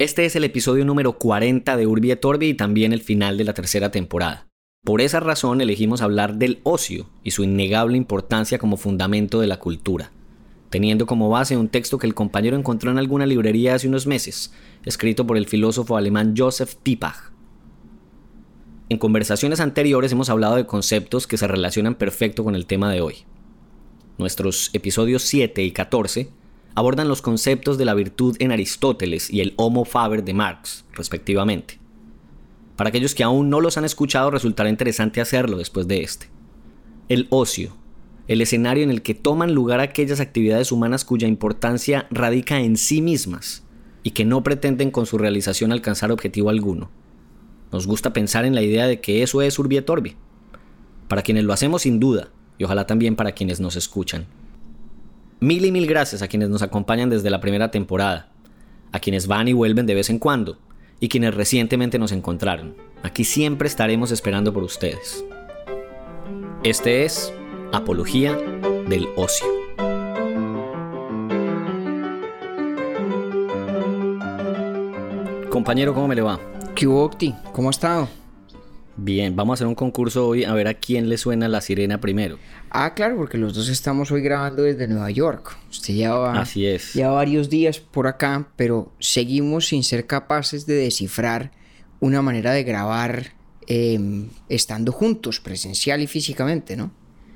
[0.00, 3.44] Este es el episodio número 40 de Urbi et Orbi y también el final de
[3.44, 4.48] la tercera temporada.
[4.84, 9.60] Por esa razón elegimos hablar del ocio y su innegable importancia como fundamento de la
[9.60, 10.10] cultura,
[10.68, 14.52] teniendo como base un texto que el compañero encontró en alguna librería hace unos meses,
[14.84, 17.30] escrito por el filósofo alemán Joseph Pipach.
[18.88, 23.00] En conversaciones anteriores hemos hablado de conceptos que se relacionan perfecto con el tema de
[23.00, 23.18] hoy.
[24.18, 26.30] Nuestros episodios 7 y 14
[26.74, 31.78] abordan los conceptos de la virtud en Aristóteles y el Homo Faber de Marx, respectivamente.
[32.76, 36.28] Para aquellos que aún no los han escuchado, resultará interesante hacerlo después de este.
[37.08, 37.76] El ocio,
[38.26, 43.02] el escenario en el que toman lugar aquellas actividades humanas cuya importancia radica en sí
[43.02, 43.64] mismas
[44.02, 46.90] y que no pretenden con su realización alcanzar objetivo alguno.
[47.70, 50.16] Nos gusta pensar en la idea de que eso es Urbi et Orbi.
[51.08, 54.26] Para quienes lo hacemos sin duda, y ojalá también para quienes nos escuchan.
[55.40, 58.28] Mil y mil gracias a quienes nos acompañan desde la primera temporada,
[58.92, 60.58] a quienes van y vuelven de vez en cuando,
[61.00, 62.76] y quienes recientemente nos encontraron.
[63.02, 65.24] Aquí siempre estaremos esperando por ustedes.
[66.62, 67.32] Este es
[67.72, 68.38] Apología
[68.88, 69.46] del Ocio.
[75.50, 76.40] Compañero, ¿cómo me le va?
[76.74, 76.86] ¿Qué?
[77.52, 78.08] ¿Cómo ha estado?
[78.96, 82.00] Bien, vamos a hacer un concurso hoy a ver a quién le suena la sirena
[82.00, 82.38] primero.
[82.70, 85.56] Ah, claro, porque los dos estamos hoy grabando desde Nueva York.
[85.68, 86.94] Usted ya va, Así es.
[86.94, 91.50] ya varios días por acá, pero seguimos sin ser capaces de descifrar
[91.98, 93.32] una manera de grabar
[93.66, 96.92] eh, estando juntos, presencial y físicamente, ¿no?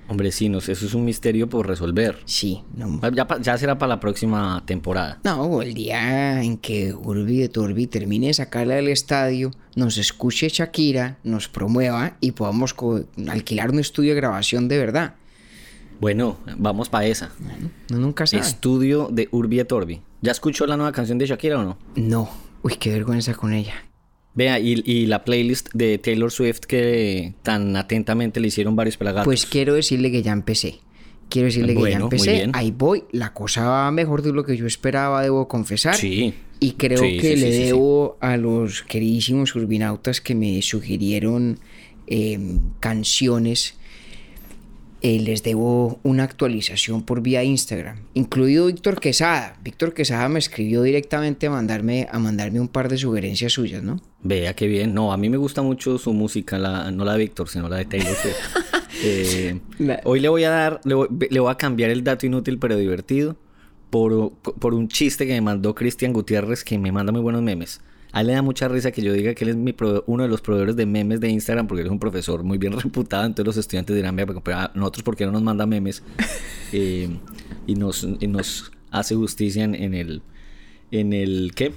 [0.08, 2.18] Hombre, sí, no eso es un misterio por resolver.
[2.24, 3.00] Sí, no.
[3.42, 5.20] Ya, será para la próxima temporada.
[5.22, 10.48] No, el día en que Urbi de Torbi termine de sacarla del estadio, nos escuche
[10.48, 12.74] Shakira, nos promueva y podamos
[13.28, 15.14] alquilar un estudio de grabación de verdad.
[16.00, 17.30] Bueno, vamos para esa.
[17.90, 18.42] No nunca sabe.
[18.42, 20.00] Estudio de Urbi et Orbi.
[20.22, 21.78] ¿Ya escuchó la nueva canción de Shakira o no?
[21.96, 22.30] No.
[22.62, 23.74] Uy, qué vergüenza con ella.
[24.38, 29.24] Vea, y, y la playlist de Taylor Swift que tan atentamente le hicieron varios pelagatos.
[29.24, 30.76] Pues quiero decirle que ya empecé.
[31.28, 32.48] Quiero decirle que ya empecé.
[32.52, 33.02] Ahí voy.
[33.10, 35.96] La cosa va mejor de lo que yo esperaba, debo confesar.
[35.96, 36.34] Sí.
[36.60, 37.62] Y creo Sí, que sí, le sí.
[37.64, 41.58] debo a los queridísimos urbinautas que me sugirieron
[42.06, 42.38] eh,
[42.80, 43.74] canciones.
[45.00, 49.56] eh, les debo una actualización por vía Instagram, incluido Víctor Quesada.
[49.62, 54.00] Víctor Quesada me escribió directamente a mandarme, a mandarme un par de sugerencias suyas, ¿no?
[54.22, 54.94] Vea qué bien.
[54.94, 57.76] No, a mí me gusta mucho su música, la, no la de Víctor, sino la
[57.76, 58.36] de Taylor Swift.
[59.04, 62.26] Eh, La- Hoy le voy a dar, le voy, le voy a cambiar el dato
[62.26, 63.36] inútil pero divertido
[63.90, 67.80] por, por un chiste que me mandó Cristian Gutiérrez que me manda muy buenos memes.
[68.10, 69.72] A él le da mucha risa que yo diga que él es mi
[70.06, 72.72] uno de los proveedores de memes de Instagram porque él es un profesor muy bien
[72.80, 73.24] reputado.
[73.24, 76.02] Entonces los estudiantes dirán, "Vea, pero a nosotros porque no nos manda memes
[76.72, 77.08] Eh,
[77.68, 80.22] y, nos, y nos hace justicia en, en el,
[80.90, 81.72] en el, ¿qué?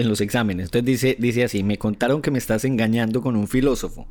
[0.00, 0.66] En los exámenes.
[0.66, 4.06] Entonces dice, dice así, me contaron que me estás engañando con un filósofo.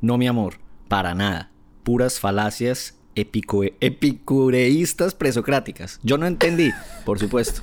[0.00, 0.54] No, mi amor,
[0.88, 1.50] para nada.
[1.82, 5.98] Puras falacias epico- epicureístas presocráticas.
[6.02, 6.70] Yo no entendí,
[7.04, 7.62] por supuesto.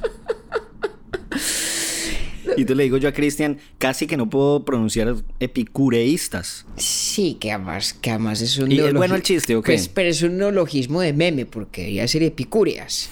[2.58, 6.66] Y entonces le digo yo a Cristian, casi que no puedo pronunciar epicureístas.
[6.78, 9.74] Sí, que además, que además es un ¿Y es bueno el chiste o qué?
[9.74, 13.10] Pues, pero es un neologismo de meme, porque debería ser epicúreas.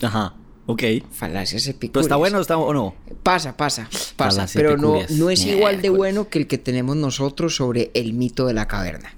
[0.00, 0.34] Ajá,
[0.66, 0.82] ok.
[1.10, 1.92] Falacias epicúreas.
[1.92, 2.94] ¿Pero está bueno está, o no?
[3.22, 4.14] Pasa, pasa, pasa.
[4.16, 8.12] Falacias pero no, no es igual de bueno que el que tenemos nosotros sobre el
[8.12, 9.14] mito de la caverna.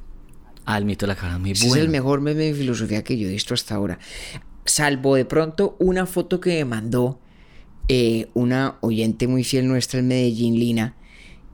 [0.66, 1.82] Ah, el mito de la cara, muy Ese bueno.
[1.82, 3.98] es el mejor meme de filosofía que yo he visto hasta ahora.
[4.64, 7.20] Salvo de pronto una foto que me mandó
[7.88, 10.94] eh, una oyente muy fiel nuestra en Medellín, Lina,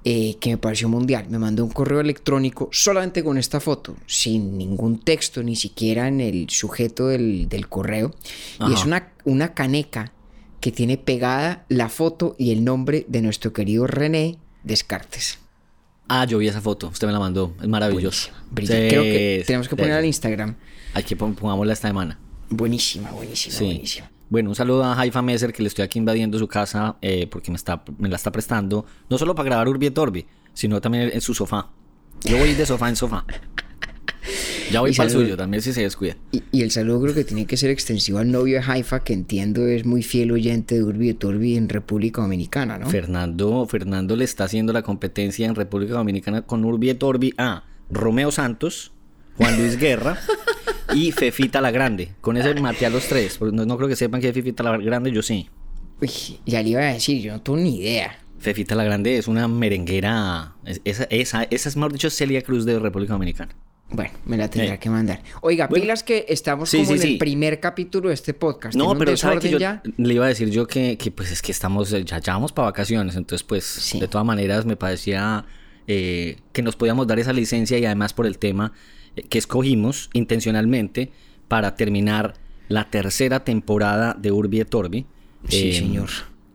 [0.05, 1.27] eh, que me pareció mundial.
[1.29, 6.21] Me mandó un correo electrónico solamente con esta foto, sin ningún texto, ni siquiera en
[6.21, 8.15] el sujeto del, del correo.
[8.69, 10.13] Y es una, una caneca
[10.61, 15.39] que tiene pegada la foto y el nombre de nuestro querido René Descartes.
[16.09, 18.31] Ah, yo vi esa foto, usted me la mandó, es maravilloso.
[18.31, 19.99] Sí, Creo que tenemos que sí, poner sí.
[19.99, 20.57] al Instagram.
[21.17, 22.19] Pon- pongámosla esta semana.
[22.51, 23.65] Buenísima, buenísima, Sí.
[23.65, 24.10] buenísima.
[24.31, 27.51] Bueno, un saludo a Haifa Messer que le estoy aquí invadiendo su casa eh, porque
[27.51, 30.25] me, está, me la está prestando, no solo para grabar Urbi et Orbi,
[30.55, 31.69] sino también en su sofá.
[32.23, 33.25] Yo voy de sofá en sofá.
[34.71, 36.17] Ya voy Y para el suyo, también si se descuida.
[36.31, 39.15] Y, y el saludo creo que tiene que ser extensivo al novio de Haifa, que
[39.15, 42.89] entiendo es muy fiel oyente de Urbi de Torbi en República Dominicana, ¿no?
[42.89, 47.65] Fernando, Fernando le está haciendo la competencia en República Dominicana con Urbi et Orbi a
[47.91, 48.93] Romeo Santos,
[49.41, 50.19] Juan Luis Guerra
[50.95, 52.11] y Fefita la Grande.
[52.21, 53.39] Con eso maté a los tres.
[53.39, 55.49] porque No, no creo que sepan que es Fefita la Grande, yo sí.
[56.03, 56.11] Uy,
[56.47, 58.19] ya le iba a decir, yo no tengo ni idea.
[58.39, 60.55] Fefita la Grande es una merenguera.
[60.65, 63.55] es- Esa, esa, esa es, mejor dicho, Celia Cruz de República Dominicana.
[63.93, 64.79] Bueno, me la tendrá Eh.
[64.79, 65.21] que mandar.
[65.43, 65.83] Oiga, Bueno.
[65.83, 67.13] pilas que estamos Sí, como sí, en sí.
[67.15, 68.77] el primer capítulo de este podcast.
[68.77, 69.83] No, ¿Tiene un pero sabe que yo ya?
[69.97, 72.53] le iba a decir yo que, que, pues es que estamos, eh, ya, ya vamos
[72.53, 75.45] para vacaciones, entonces pues de todas maneras me parecía
[75.89, 78.73] eh, que nos podíamos dar esa licencia y además por el tema
[79.29, 81.11] que escogimos intencionalmente
[81.49, 82.35] para terminar
[82.69, 85.07] la tercera temporada de Urbi et Orbi.
[85.49, 86.09] Sí, Eh, señor.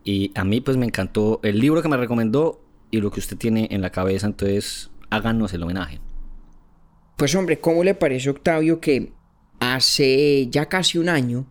[0.04, 3.36] Y a mí pues me encantó el libro que me recomendó y lo que usted
[3.36, 6.00] tiene en la cabeza, entonces háganos el homenaje.
[7.16, 9.12] Pues hombre, ¿cómo le parece Octavio que
[9.58, 11.46] hace ya casi un año,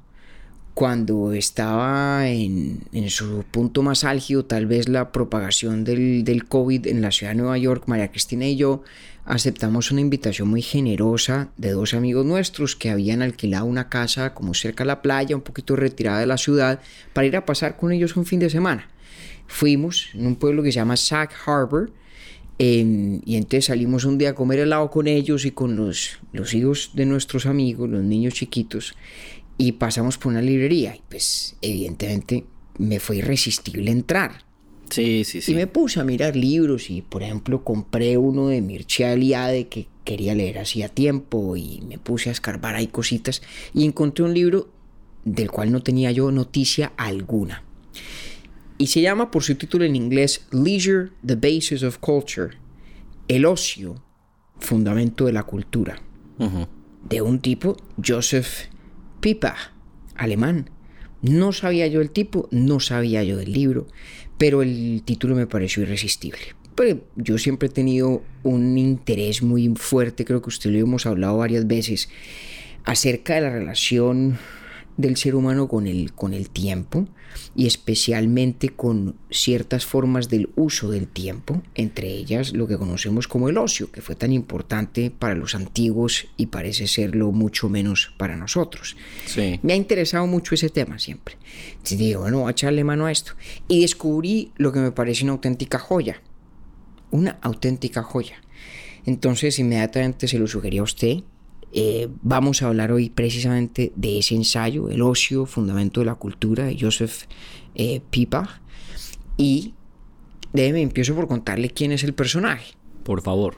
[0.73, 6.87] cuando estaba en, en su punto más álgido, tal vez la propagación del, del COVID
[6.87, 8.83] en la ciudad de Nueva York, María Cristina y yo
[9.25, 14.53] aceptamos una invitación muy generosa de dos amigos nuestros que habían alquilado una casa como
[14.53, 16.79] cerca a la playa, un poquito retirada de la ciudad,
[17.13, 18.87] para ir a pasar con ellos un fin de semana.
[19.47, 21.91] Fuimos en un pueblo que se llama Sac Harbor,
[22.57, 26.53] eh, y entonces salimos un día a comer helado con ellos y con los, los
[26.53, 28.95] hijos de nuestros amigos, los niños chiquitos,
[29.57, 30.95] y pasamos por una librería.
[30.95, 32.45] Y pues evidentemente
[32.77, 34.44] me fue irresistible entrar.
[34.95, 35.51] Sí, sí, sí.
[35.51, 39.87] Y me puse a mirar libros y por ejemplo compré uno de Mircea Eliade que
[40.03, 43.41] quería leer hacía tiempo y me puse a escarbar ahí cositas
[43.73, 44.69] y encontré un libro
[45.25, 47.63] del cual no tenía yo noticia alguna.
[48.77, 52.57] Y se llama por su título en inglés Leisure, the Basis of Culture.
[53.27, 54.03] El ocio,
[54.59, 56.01] fundamento de la cultura.
[57.09, 58.67] De un tipo, Joseph
[59.19, 59.55] Pipa,
[60.15, 60.69] alemán.
[61.27, 63.87] No sabía yo el tipo, no sabía yo del libro,
[64.37, 66.39] pero el título me pareció irresistible.
[66.75, 71.37] Pero yo siempre he tenido un interés muy fuerte, creo que usted lo hemos hablado
[71.37, 72.09] varias veces,
[72.83, 74.37] acerca de la relación
[74.97, 77.07] del ser humano con el, con el tiempo
[77.55, 83.49] y especialmente con ciertas formas del uso del tiempo, entre ellas lo que conocemos como
[83.49, 88.37] el ocio, que fue tan importante para los antiguos y parece serlo mucho menos para
[88.37, 88.95] nosotros.
[89.25, 89.59] Sí.
[89.63, 91.37] Me ha interesado mucho ese tema siempre.
[91.71, 93.33] Entonces digo, bueno, voy a echarle mano a esto.
[93.67, 96.21] Y descubrí lo que me parece una auténtica joya.
[97.11, 98.41] Una auténtica joya.
[99.05, 101.19] Entonces inmediatamente se lo sugerí a usted.
[101.77, 106.63] Eh, vamos a hablar hoy precisamente de ese ensayo, El ocio, fundamento de la cultura,
[106.63, 107.23] de Joseph
[107.75, 108.61] eh, Pipa.
[109.35, 109.73] Y
[110.53, 112.75] déjeme, empiezo por contarle quién es el personaje.
[113.03, 113.57] Por favor.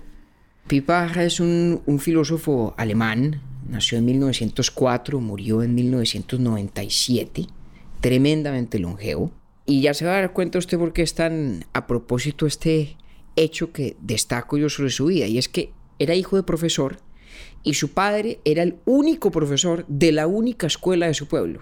[0.66, 7.46] Pipa es un, un filósofo alemán, nació en 1904, murió en 1997,
[8.02, 9.31] tremendamente longevo.
[9.68, 12.98] Y ya se va a dar cuenta usted por qué es tan a propósito este
[13.36, 16.98] hecho que destaco yo sobre su vida, y es que era hijo de profesor
[17.63, 21.62] y su padre era el único profesor de la única escuela de su pueblo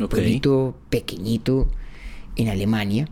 [0.00, 0.10] Ok.
[0.10, 1.68] pueblito pequeñito
[2.36, 3.08] en Alemania.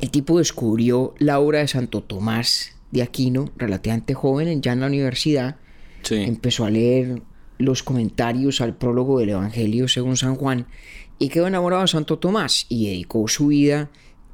[0.00, 4.86] El tipo descubrió la obra de Santo Tomás de Aquino, relativamente joven, ya en la
[4.86, 5.56] universidad.
[6.02, 6.16] Sí.
[6.16, 7.22] Empezó a leer
[7.58, 10.66] los comentarios al prólogo del Evangelio según San Juan
[11.18, 13.90] y quedó enamorado de Santo Tomás y dedicó su vida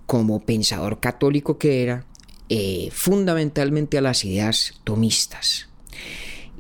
[0.07, 2.07] como pensador católico que era
[2.49, 5.69] eh, fundamentalmente a las ideas tomistas.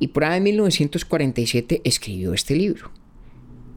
[0.00, 2.90] Y por ahí en 1947 escribió este libro,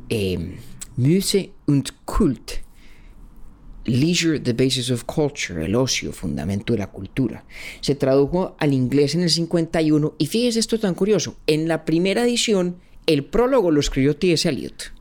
[0.09, 0.57] eh,
[0.97, 2.51] Muse und Kult,
[3.85, 7.43] Leisure, the Basis of Culture, el ocio, fundamento de la cultura.
[7.79, 12.23] Se tradujo al inglés en el 51 y fíjese esto tan curioso, en la primera
[12.23, 14.47] edición el prólogo lo escribió T.S.
[14.47, 14.93] Eliot.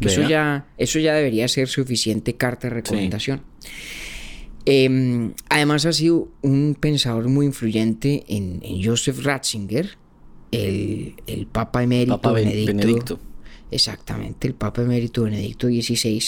[0.00, 3.42] Eso ya, eso ya debería ser suficiente carta de recomendación.
[4.64, 9.98] Eh, además ha sido un pensador muy influyente en, en Joseph Ratzinger,
[10.50, 12.72] el, el Papa emérito Papa Ben- Benedicto.
[12.76, 13.20] Benedicto.
[13.70, 16.22] Exactamente, el Papa emérito Benedicto XVI.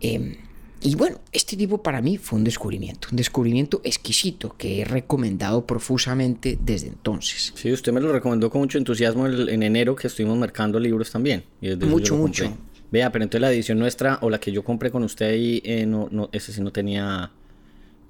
[0.00, 0.38] Eh,
[0.82, 5.66] y bueno, este tipo para mí fue un descubrimiento, un descubrimiento exquisito que he recomendado
[5.66, 7.52] profusamente desde entonces.
[7.56, 11.10] Sí, usted me lo recomendó con mucho entusiasmo el- en enero que estuvimos mercando libros
[11.10, 11.44] también.
[11.62, 12.54] y desde Mucho, mucho.
[12.92, 15.86] Vea, pero entonces la edición nuestra o la que yo compré con usted ahí, eh,
[15.86, 17.32] no, no, ese sí no tenía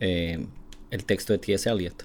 [0.01, 0.45] eh,
[0.91, 1.71] el texto de T.S.
[1.71, 2.05] Eliot.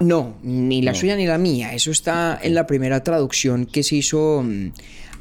[0.00, 1.74] No, ni la suya ni la mía.
[1.74, 4.70] Eso está en la primera traducción que se hizo mm,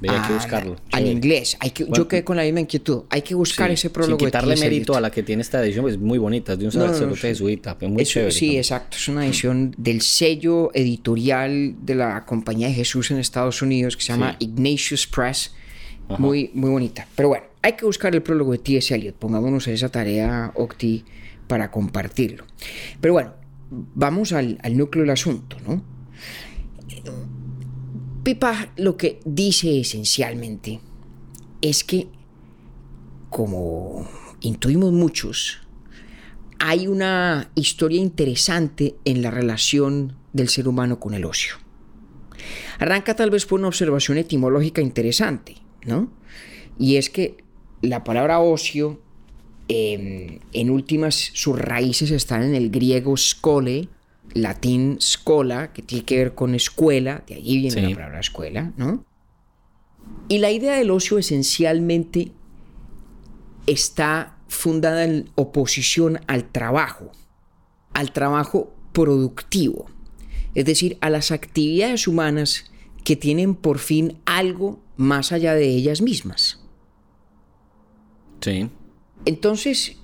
[0.02, 0.76] que a- buscarlo.
[0.92, 1.58] al inglés.
[1.60, 3.04] Hay que, Bueno, yo quedé con la misma inquietud.
[3.10, 4.18] Hay que buscar Sí, ese prólogo.
[4.18, 4.64] Sin de quitarle T.S.
[4.68, 6.86] mérito a la que tiene esta edición, es muy bonita, es de un No, no,
[6.88, 7.28] no, sacerdote sí.
[7.28, 8.32] jesuita, es muy Eso- chévere.
[8.32, 8.58] sí, también.
[8.60, 8.98] exacto.
[8.98, 14.04] Es una edición del sello editorial de la Compañía de Jesús en Estados Unidos que
[14.04, 14.36] se llama.
[14.40, 15.54] Ignatius Press.
[16.10, 16.18] Ajá.
[16.20, 17.08] Muy, muy bonita.
[17.16, 18.94] Pero bueno, hay que buscar el prólogo de T.S.
[18.96, 19.16] Eliot.
[19.16, 21.06] Pongámonos en esa tarea, Octi,
[21.48, 22.46] para compartirlo.
[23.00, 23.34] Pero bueno,
[23.72, 25.84] vamos al, al núcleo del asunto, ¿no?
[28.24, 30.80] Pipa lo que dice esencialmente
[31.62, 32.08] es que,
[33.30, 34.08] como
[34.42, 35.62] intuimos muchos,
[36.60, 41.56] hay una historia interesante en la relación del ser humano con el ocio.
[42.78, 46.12] Arranca tal vez por una observación etimológica interesante, ¿no?
[46.78, 47.38] Y es que
[47.82, 49.01] la palabra ocio,
[49.72, 53.90] eh, en últimas, sus raíces están en el griego skole,
[54.34, 57.82] latín scola, que tiene que ver con escuela, de allí viene Sí.
[57.82, 59.06] la palabra escuela, ¿no?
[60.28, 62.32] Y la idea del ocio esencialmente
[63.68, 67.12] está fundada en oposición al trabajo,
[67.94, 69.86] al trabajo productivo,
[70.56, 72.72] es decir, a las actividades humanas
[73.04, 76.60] que tienen por fin algo más allá de ellas mismas.
[78.42, 78.70] Sí.
[79.26, 79.98] Entonces,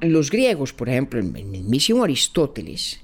[0.00, 3.00] los griegos, por ejemplo, el mismísimo Aristóteles,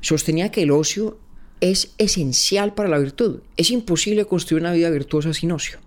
[0.00, 1.18] sostenía que el ocio
[1.60, 3.40] es esencial para la virtud.
[3.56, 5.78] Es imposible construir una vida virtuosa sin ocio.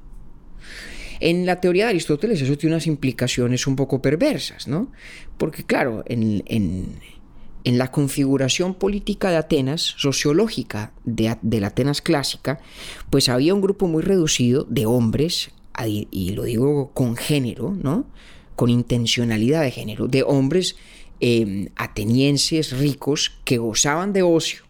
[1.20, 4.92] En la teoría de Aristóteles eso tiene unas implicaciones un poco perversas, ¿no?
[5.38, 6.44] Porque claro, en,
[7.64, 12.60] la configuración política de Atenas, sociológica de, de la Atenas clásica,
[13.10, 15.52] pues había un grupo muy reducido de hombres,
[15.86, 18.08] y lo digo con género, ¿no?
[18.58, 20.76] Con intencionalidad de género, de hombres
[21.22, 24.64] eh, atenienses ricos que gozaban de ocio,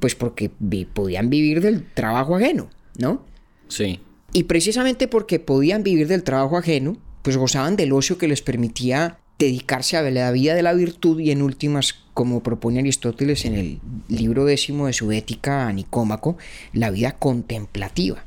[0.00, 3.24] pues porque vi- podían vivir del trabajo ajeno, ¿no?
[3.68, 4.00] Sí.
[4.32, 9.18] Y precisamente porque podían vivir del trabajo ajeno, pues gozaban del ocio que les permitía
[9.38, 13.80] dedicarse a la vida de la virtud y en últimas, como propone Aristóteles en el
[14.08, 16.36] libro décimo de su Ética a Nicómaco,
[16.72, 18.24] la vida contemplativa.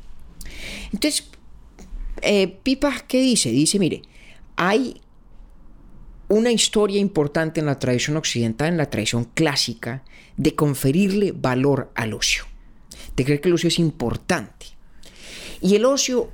[0.93, 1.25] Entonces,
[2.21, 3.49] eh, Pipa, ¿qué dice?
[3.51, 4.01] Dice, mire,
[4.55, 5.01] hay
[6.27, 10.03] una historia importante en la tradición occidental, en la tradición clásica,
[10.37, 12.45] de conferirle valor al ocio,
[13.15, 14.67] de creer que el ocio es importante.
[15.61, 16.31] Y el ocio,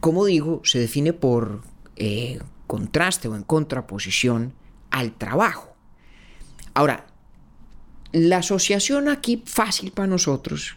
[0.00, 1.62] como digo, se define por
[1.96, 4.54] eh, contraste o en contraposición
[4.90, 5.74] al trabajo.
[6.74, 7.06] Ahora,
[8.12, 10.76] la asociación aquí fácil para nosotros,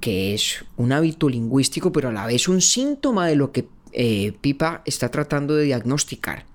[0.00, 4.32] que es un hábito lingüístico, pero a la vez un síntoma de lo que eh,
[4.40, 6.46] Pipa está tratando de diagnosticar,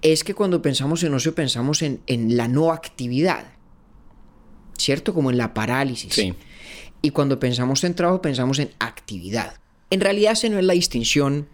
[0.00, 3.52] es que cuando pensamos en ocio pensamos en, en la no actividad,
[4.76, 5.14] ¿cierto?
[5.14, 6.14] Como en la parálisis.
[6.14, 6.34] Sí.
[7.02, 9.54] Y cuando pensamos en trabajo, pensamos en actividad.
[9.90, 11.48] En realidad, esa no es la distinción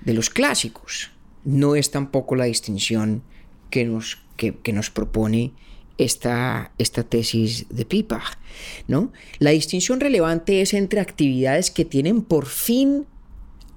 [0.00, 1.10] de los clásicos.
[1.44, 3.22] No es tampoco la distinción
[3.70, 5.52] que nos, que, que nos propone
[5.98, 8.22] esta, esta tesis de Pipa.
[8.86, 9.12] ¿no?
[9.38, 13.06] La distinción relevante es entre actividades que tienen por fin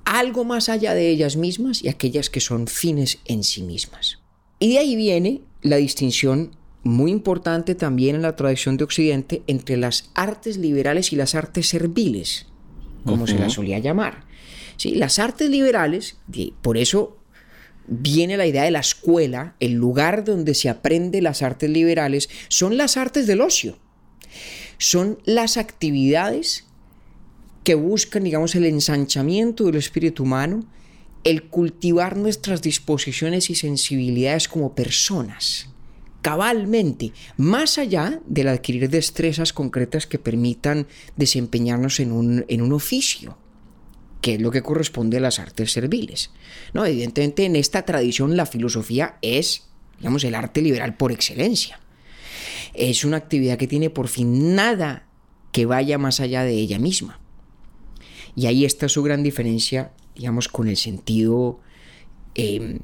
[0.07, 4.19] algo más allá de ellas mismas y aquellas que son fines en sí mismas.
[4.57, 9.75] Y de ahí viene la distinción muy importante también en la tradición de Occidente entre
[9.75, 12.45] las artes liberales y las artes serviles,
[13.05, 14.25] como se las solía llamar.
[14.77, 14.95] ¿Sí?
[14.95, 16.17] Las artes liberales,
[16.61, 17.17] por eso
[17.87, 22.77] viene la idea de la escuela, el lugar donde se aprende las artes liberales, son
[22.77, 23.77] las artes del ocio.
[24.77, 26.66] Son las actividades
[27.67, 30.63] que buscan, digamos, el ensanchamiento del espíritu humano,
[31.25, 35.67] el cultivar nuestras disposiciones y sensibilidades como personas,
[36.21, 43.37] cabalmente, más allá del adquirir destrezas concretas que permitan desempeñarnos en un, en un oficio,
[44.21, 46.31] que es lo que corresponde a las artes serviles.
[46.73, 51.81] No, evidentemente en esta tradición la filosofía es, digamos, el arte liberal por excelencia.
[52.73, 55.09] Es una actividad que tiene por fin nada
[55.51, 57.26] que vaya más allá de ella misma.
[58.37, 61.59] Y ahí está su gran diferencia, digamos, con el sentido
[62.35, 62.81] eh,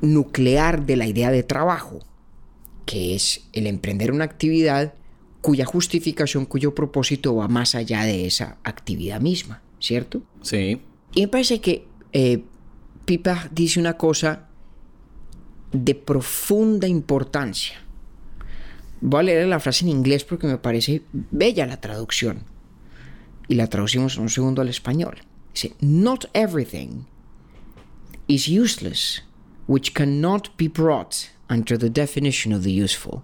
[0.00, 1.98] nuclear de la idea de trabajo,
[2.86, 4.94] que es el emprender una actividad
[5.42, 10.22] cuya justificación, cuyo propósito va más allá de esa actividad misma, ¿cierto?
[10.40, 10.80] Sí.
[11.14, 11.84] Y me parece que
[12.14, 12.42] eh,
[13.04, 14.48] Pipa dice una cosa
[15.72, 17.82] de profunda importancia.
[19.02, 22.50] Voy a leer la frase en inglés porque me parece bella la traducción.
[23.52, 25.18] Y la traducimos en un segundo al español.
[25.52, 27.04] Dice, Not everything
[28.26, 29.24] is useless
[29.66, 31.14] which cannot be brought
[31.50, 33.22] under the definition of the useful.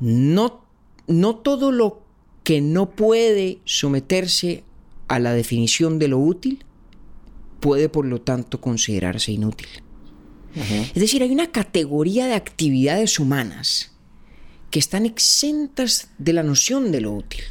[0.00, 0.64] no,
[1.06, 2.02] no todo lo
[2.44, 4.64] que no puede someterse
[5.08, 6.64] a la definición de lo útil
[7.60, 9.68] puede por lo tanto considerarse inútil.
[10.54, 13.92] Es decir, hay una categoría de actividades humanas
[14.70, 17.42] que están exentas de la noción de lo útil.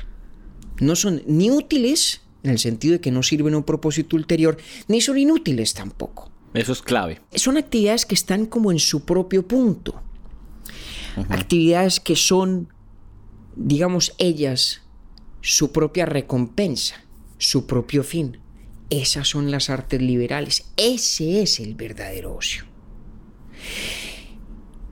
[0.80, 4.58] No son ni útiles, en el sentido de que no sirven a un propósito ulterior,
[4.88, 6.32] ni son inútiles tampoco.
[6.54, 7.22] Eso es clave.
[7.34, 10.02] Son actividades que están como en su propio punto.
[11.30, 12.70] Actividades que son,
[13.56, 14.82] digamos, ellas,
[15.42, 17.04] su propia recompensa,
[17.38, 18.40] su propio fin.
[18.90, 20.66] Esas son las artes liberales.
[20.78, 22.66] Ese es el verdadero ocio.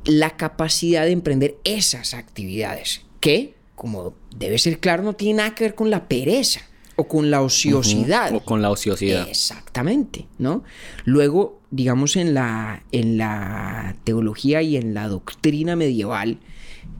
[0.05, 5.65] La capacidad de emprender esas actividades, que, como debe ser claro, no tiene nada que
[5.65, 6.61] ver con la pereza
[6.95, 8.33] o con la ociosidad.
[8.33, 9.27] O con la ociosidad.
[9.27, 10.63] Exactamente, ¿no?
[11.03, 16.37] Luego, digamos, en la, en la teología y en la doctrina medieval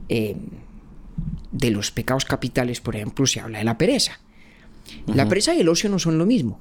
[0.09, 0.35] eh,
[1.53, 4.19] de los pecados capitales, por ejemplo, se habla de la pereza.
[5.07, 6.59] La pereza y el ocio no son lo mismo.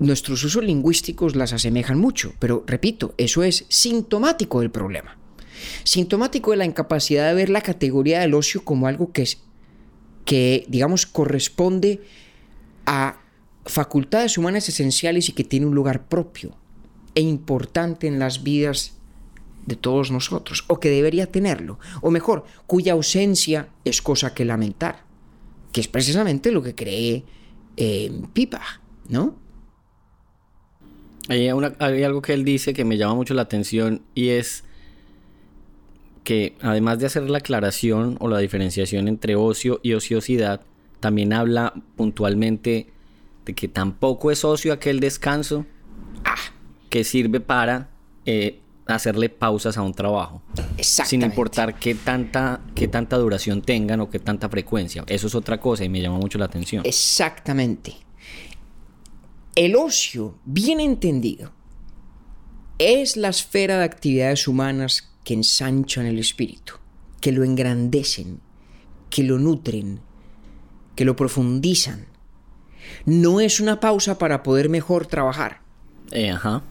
[0.00, 5.18] Nuestros usos lingüísticos las asemejan mucho, pero repito, eso es sintomático del problema.
[5.84, 9.38] Sintomático de la incapacidad de ver la categoría del ocio como algo que es
[10.24, 12.00] que, digamos, corresponde
[12.86, 13.20] a
[13.66, 16.56] facultades humanas esenciales y que tiene un lugar propio
[17.14, 18.94] e importante en las vidas
[19.66, 25.04] de todos nosotros, o que debería tenerlo, o mejor, cuya ausencia es cosa que lamentar,
[25.72, 27.24] que es precisamente lo que cree
[27.76, 28.60] eh, Pipa,
[29.08, 29.36] ¿no?
[31.28, 34.64] Hay, hay algo que él dice que me llama mucho la atención y es
[36.24, 40.62] que además de hacer la aclaración o la diferenciación entre ocio y ociosidad,
[40.98, 42.90] también habla puntualmente
[43.44, 45.66] de que tampoco es ocio aquel descanso
[46.88, 47.90] que sirve para
[48.24, 50.42] eh, hacerle pausas a un trabajo.
[50.80, 55.04] Sin importar qué tanta, qué tanta duración tengan o qué tanta frecuencia.
[55.06, 56.82] Eso es otra cosa y me llama mucho la atención.
[56.86, 57.96] Exactamente.
[59.54, 61.52] El ocio, bien entendido,
[62.78, 66.74] es la esfera de actividades humanas que ensanchan el espíritu,
[67.20, 68.40] que lo engrandecen,
[69.10, 70.00] que lo nutren,
[70.94, 72.06] que lo profundizan.
[73.06, 75.62] No es una pausa para poder mejor trabajar.
[76.12, 76.62] Eh, ajá.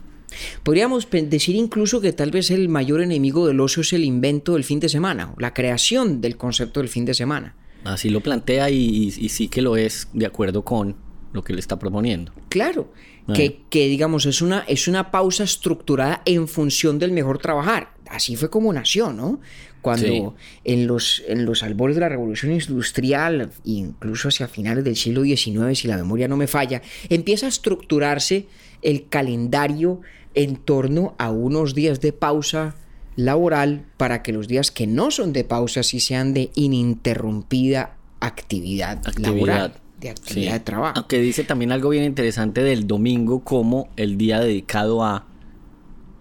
[0.63, 4.63] Podríamos decir incluso que tal vez el mayor enemigo del ocio es el invento del
[4.63, 7.55] fin de semana, o la creación del concepto del fin de semana.
[7.83, 10.95] Así lo plantea y, y- y sí que lo es de acuerdo con
[11.33, 12.31] lo que le está proponiendo.
[12.49, 12.91] Claro,
[13.27, 13.33] Ah.
[13.33, 17.92] que, que, digamos es una, es una pausa estructurada en función del mejor trabajar.
[18.13, 19.39] Así fue como nació, ¿no?
[19.81, 20.23] Cuando Sí.
[20.63, 25.77] en, los, en los albores de la revolución industrial, incluso hacia finales del siglo XIX,
[25.77, 28.45] si la memoria no me falla, empieza a estructurarse
[28.81, 30.01] el calendario
[30.35, 32.75] en torno a unos días de pausa
[33.15, 39.01] laboral para que los días que no son de pausa sí sean de ininterrumpida actividad,
[39.17, 40.53] laboral, de actividad Sí.
[40.53, 40.93] de trabajo.
[40.97, 45.25] Aunque dice también algo bien interesante del domingo como el día dedicado a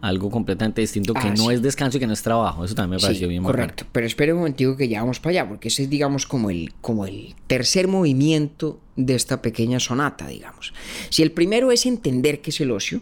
[0.03, 1.55] algo completamente distinto que Ah, no sí.
[1.55, 2.65] es descanso y que no es trabajo.
[2.65, 3.85] Eso también me pareció Sí, bien correcto.
[3.93, 6.75] Pero espere un momentico que ya vamos para allá, porque ese es, digamos, como el,
[6.81, 10.75] como el tercer movimiento de esta pequeña sonata, digamos.
[11.09, 13.01] Si el primero es entender qué es el ocio,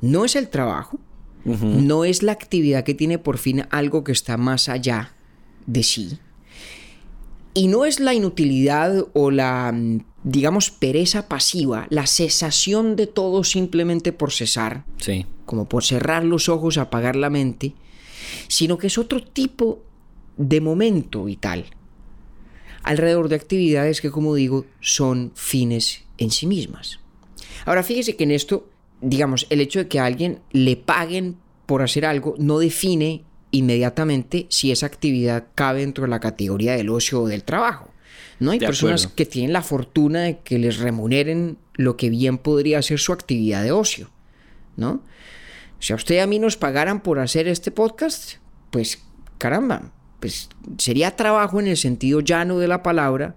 [0.00, 0.98] no es el trabajo,
[1.44, 5.14] no es la actividad que tiene por fin algo que está más allá
[5.66, 6.18] de sí,
[7.54, 13.44] y no es la inutilidad o la, mm, digamos, pereza pasiva, la cesación de todo
[13.44, 15.26] simplemente por cesar, Sí.
[15.46, 17.74] como por cerrar los ojos, apagar la mente,
[18.48, 19.82] sino que es otro tipo
[20.36, 21.64] de momento vital
[22.84, 27.00] alrededor de actividades que, como digo, son fines en sí mismas.
[27.66, 28.68] Ahora, fíjese que en esto,
[29.02, 34.46] digamos, el hecho de que a alguien le paguen por hacer algo no define inmediatamente
[34.50, 37.90] si esa actividad cabe dentro de la categoría del ocio o del trabajo.
[38.40, 39.16] No hay De personas acuerdo.
[39.16, 43.62] que tienen la fortuna de que les remuneren lo que bien podría ser su actividad
[43.64, 44.10] de ocio,
[44.76, 45.02] ¿no?
[45.80, 48.34] Si a usted y a mí nos pagaran por hacer este podcast,
[48.70, 49.02] pues
[49.38, 53.36] caramba, pues sería trabajo en el sentido llano de la palabra,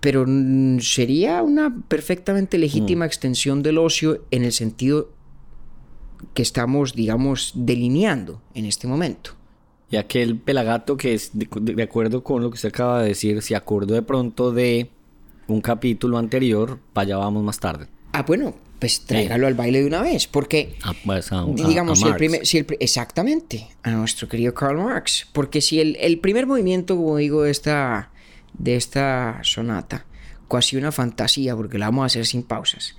[0.00, 5.10] pero mm, sería una perfectamente legítima extensión del ocio en el sentido
[6.34, 9.32] que estamos, digamos, delineando en este momento.
[9.90, 13.54] Y aquel pelagato que es de, acuerdo con lo que usted acaba de decir, se
[13.54, 14.90] acordó de pronto de
[15.48, 17.88] un capítulo anterior, allá vamos más tarde.
[18.12, 21.96] Ah, bueno, pues tráigalo al baile de una vez, porque A- pues, a- digamos, a
[21.96, 22.18] si el Marx.
[22.18, 26.46] primer, si el pri- exactamente, a nuestro querido Karl Marx, porque si el, el primer
[26.46, 28.10] movimiento, como digo, de esta,
[28.54, 30.06] de esta sonata,
[30.48, 32.96] casi una fantasía, porque la vamos a hacer sin pausas,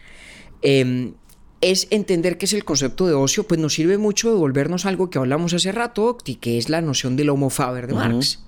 [0.62, 1.14] em,
[1.64, 5.10] es entender qué es el concepto de ocio, pues nos sirve mucho de volvernos algo
[5.10, 8.44] que hablamos hace rato, Octi, que es la noción del homo faber de Marx.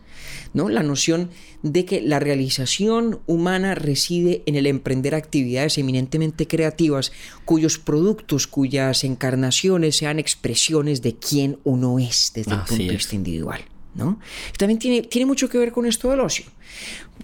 [0.54, 0.70] ¿no?
[0.70, 1.30] La noción
[1.64, 7.12] de que la realización humana reside en el emprender actividades eminentemente creativas
[7.46, 13.16] cuyos productos, cuyas encarnaciones sean expresiones de quién uno es desde el punto de vista
[13.16, 13.62] individual.
[13.96, 14.20] ¿no?
[14.58, 16.46] También tiene, tiene mucho que ver con esto del ocio.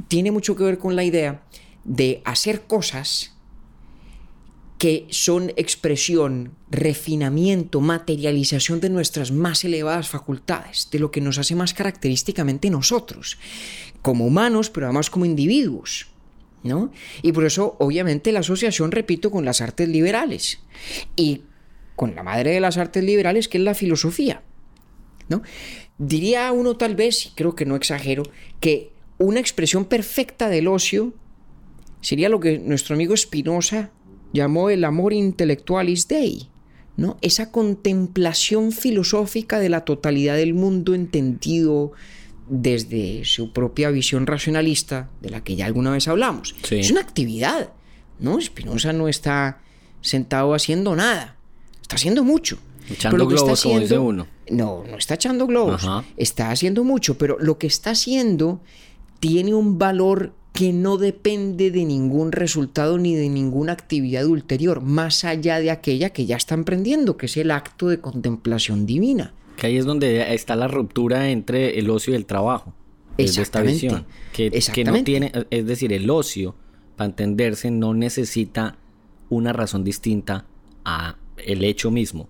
[0.08, 1.44] Tiene mucho que ver con la idea
[1.84, 3.34] de hacer cosas
[4.82, 11.54] que son expresión, refinamiento, materialización de nuestras más elevadas facultades, de lo que nos hace
[11.54, 13.38] más característicamente nosotros,
[14.02, 16.08] como humanos, pero además como individuos.
[16.64, 16.92] ¿no?
[17.22, 20.64] Y por eso, obviamente, la asociación, repito, con las artes liberales
[21.16, 21.44] y
[21.96, 24.42] con la madre de las artes liberales, que es la filosofía.
[25.30, 25.44] ¿no?
[26.00, 28.24] Diría uno tal vez, y creo que no exagero,
[28.60, 31.14] que una expresión perfecta del ocio
[32.02, 33.92] sería lo que nuestro amigo Spinoza
[34.34, 36.50] llamó el amor intellectualis dei,
[36.98, 37.18] ¿no?
[37.22, 41.92] Esa contemplación filosófica de la totalidad del mundo entendido
[42.50, 46.56] desde su propia visión racionalista, de la que ya alguna vez hablamos.
[46.64, 46.80] Sí.
[46.80, 47.72] Es una actividad,
[48.20, 48.40] ¿no?
[48.42, 49.62] Spinoza no está
[50.02, 51.38] sentado haciendo nada,
[51.82, 52.58] está haciendo mucho.
[52.90, 54.28] Echando Pero lo que está globos, como dice haciendo- uno.
[54.50, 56.04] No, no está echando globos, Ajá.
[56.18, 58.62] está haciendo mucho, pero lo que está haciendo
[59.22, 65.24] tiene un valor que no depende de ningún resultado ni de ninguna actividad ulterior, más
[65.26, 69.34] allá de aquella que ya está emprendiendo, que es el acto de contemplación divina.
[69.58, 72.76] Que ahí es donde está la ruptura entre el ocio y el trabajo.
[73.18, 73.72] Es de esta Exactamente.
[73.88, 74.06] visión.
[74.34, 75.04] Que, que no Exactamente.
[75.04, 76.54] tiene, es decir, el ocio,
[76.96, 78.78] para entenderse, no necesita
[79.32, 80.46] una razón distinta
[80.86, 82.30] a el hecho mismo.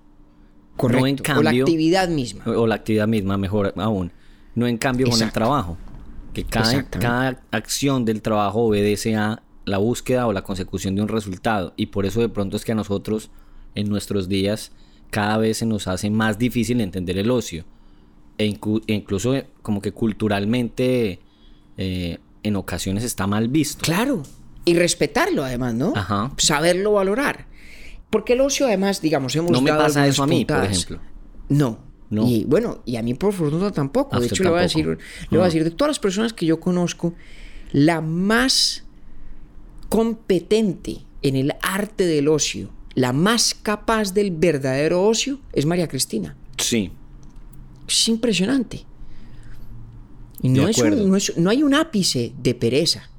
[0.77, 1.01] Correcto.
[1.01, 2.45] No en o la cambio- actividad misma.
[2.45, 4.13] O la actividad misma, mejor aún.
[4.55, 5.77] No en cambio con el trabajo.
[6.33, 11.07] Que cada, cada acción del trabajo obedece a la búsqueda o la consecución de un
[11.07, 11.73] resultado.
[11.75, 13.31] Y por eso de pronto es que a nosotros,
[13.75, 14.71] en nuestros días,
[15.09, 17.65] cada vez se nos hace más difícil entender el ocio.
[18.37, 21.19] E, e incluso eh, como que culturalmente
[21.77, 23.83] eh, en ocasiones está mal visto.
[23.83, 24.23] Claro.
[24.65, 25.93] Y respetarlo además, ¿no?
[25.95, 26.31] Ajá.
[26.37, 27.47] Saberlo valorar.
[28.09, 30.99] Porque el ocio además, digamos, hemos No me dado pasa eso a mí, por ejemplo.
[31.49, 31.79] No.
[32.11, 32.27] No.
[32.27, 34.15] Y bueno, y a mí por fortuna tampoco.
[34.15, 34.89] A de hecho, le voy a tampoco.
[34.91, 37.13] decir, le voy a decir, de todas las personas que yo conozco,
[37.71, 38.83] la más
[39.89, 46.35] competente en el arte del ocio, la más capaz del verdadero ocio, es María Cristina.
[46.57, 46.91] Sí.
[47.87, 48.85] Es impresionante.
[50.41, 53.09] No, es un- no, es- no hay un ápice de pereza.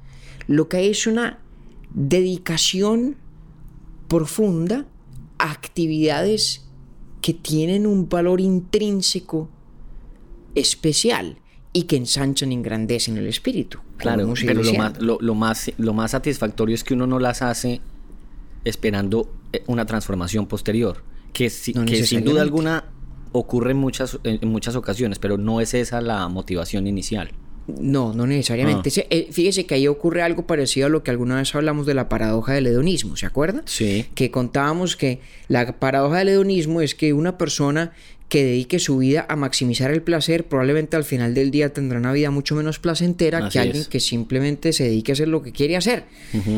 [0.47, 1.39] Lo que hay es una
[1.93, 3.15] dedicación
[4.07, 4.85] profunda
[5.37, 6.65] a actividades
[7.23, 9.47] que tienen un valor intrínseco
[10.55, 11.37] especial
[11.71, 13.79] y que ensanchan y engrandecen el espíritu.
[13.97, 17.41] Claro, pero lo más, lo, lo más, lo más satisfactorio es que uno no las
[17.41, 17.81] hace
[18.65, 21.03] esperando eh, una transformación posterior.
[21.31, 22.83] Que, si- No que sin duda alguna
[23.31, 27.31] ocurre en muchas, en muchas ocasiones, pero no es esa la motivación inicial.
[27.67, 28.89] No, no necesariamente.
[28.97, 29.05] Ah.
[29.09, 32.09] Eh, Fíjese que ahí ocurre algo parecido a lo que alguna vez hablamos de la
[32.09, 33.61] paradoja del hedonismo, ¿se acuerda?
[33.65, 34.05] Sí.
[34.15, 37.93] Que contábamos que la paradoja del hedonismo es que una persona
[38.29, 42.11] que dedique su vida a maximizar el placer, probablemente al final del día tendrá una
[42.11, 43.87] vida mucho menos placentera Así que alguien es.
[43.87, 46.05] que simplemente se dedique a hacer lo que quiere hacer,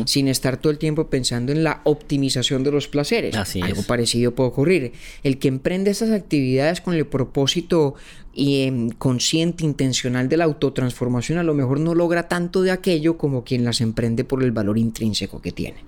[0.06, 3.36] sin estar todo el tiempo pensando en la optimización de los placeres.
[3.36, 3.86] Así Algo es.
[3.86, 4.92] parecido puede ocurrir.
[5.22, 7.94] El que emprende estas actividades con el propósito
[8.36, 13.16] y, em, consciente, intencional de la autotransformación, a lo mejor no logra tanto de aquello
[13.16, 15.78] como quien las emprende por el valor intrínseco que tiene.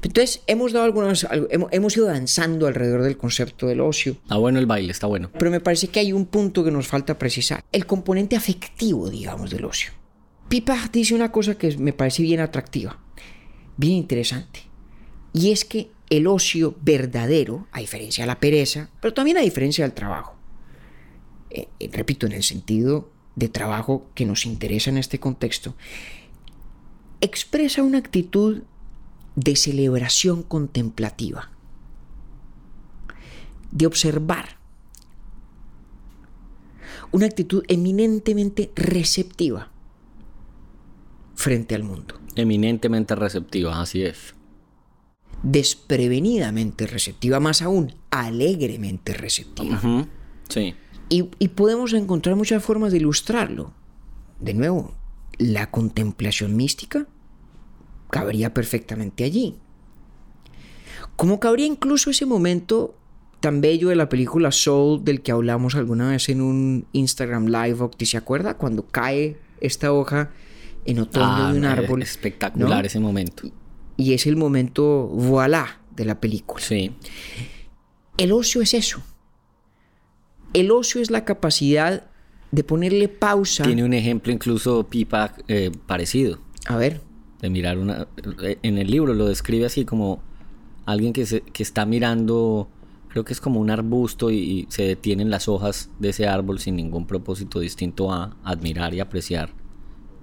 [0.00, 1.26] Entonces, hemos dado hemos,
[1.72, 5.28] hemos ido danzando alrededor del concepto del ocio, Está bueno el baile, está bueno.
[5.36, 9.50] pero me parece que hay un punto que nos falta precisar, el componente afectivo, digamos,
[9.50, 9.90] del ocio.
[10.48, 13.00] Pipa dice una cosa que me parece bien atractiva,
[13.76, 14.60] bien interesante,
[15.32, 19.84] y es que el ocio verdadero, a diferencia de la pereza, pero también a diferencia
[19.84, 20.35] del trabajo,
[21.50, 25.74] eh, eh, repito, en el sentido de trabajo que nos interesa en este contexto,
[27.20, 28.62] expresa una actitud
[29.34, 31.50] de celebración contemplativa,
[33.70, 34.56] de observar,
[37.12, 39.70] una actitud eminentemente receptiva
[41.34, 44.34] frente al mundo, Eminentemente receptiva, así es.
[45.42, 49.80] desprevenidamente receptiva, más aún, alegremente receptiva.
[50.48, 50.74] Sí.
[51.08, 53.72] Y, y podemos encontrar muchas formas de ilustrarlo.
[54.40, 54.94] De nuevo,
[55.38, 57.06] la contemplación mística
[58.10, 59.56] cabría perfectamente allí.
[61.16, 62.94] Como cabría incluso ese momento
[63.40, 67.80] tan bello de la película Soul del que hablamos alguna vez en un Instagram Live,
[67.80, 68.54] Octi, ¿se acuerda?
[68.56, 70.30] Cuando cae esta hoja
[70.84, 72.02] en otoño Ah, de un árbol.
[72.02, 72.86] Espectacular ¿no?
[72.86, 73.48] ese momento.
[73.96, 76.62] Y es el momento, voilà, de la película.
[76.62, 76.94] Sí.
[78.18, 79.02] El ocio es eso.
[80.60, 82.04] El ocio es la capacidad
[82.50, 83.64] de ponerle pausa.
[83.64, 86.38] Tiene un ejemplo incluso Pipa eh, parecido.
[86.66, 87.00] A ver.
[87.40, 88.06] De mirar una...
[88.42, 90.22] eh, En el libro lo describe así como
[90.86, 92.68] alguien que, se- que está mirando,
[93.08, 96.58] creo que es como un arbusto y, y se detienen las hojas de ese árbol
[96.60, 99.50] sin ningún propósito distinto a admirar y apreciar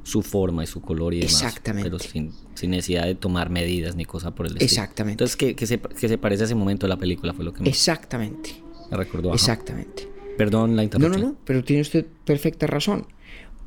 [0.04, 1.44] su forma y su color y demás.
[1.44, 1.90] Exactamente.
[1.90, 4.66] Pero sin, sin necesidad de tomar medidas ni cosa por el estilo.
[4.66, 5.14] Exactamente.
[5.14, 7.54] Entonces, que, que se, que se parece a ese momento de la película fue lo
[7.54, 8.62] que me, Exactamente.
[8.90, 9.30] me recordó.
[9.30, 9.36] ajá.
[9.36, 10.10] Exactamente.
[10.38, 11.22] Perdón la No, no, interrupción.
[11.22, 13.08] no, pero tiene usted perfecta razón.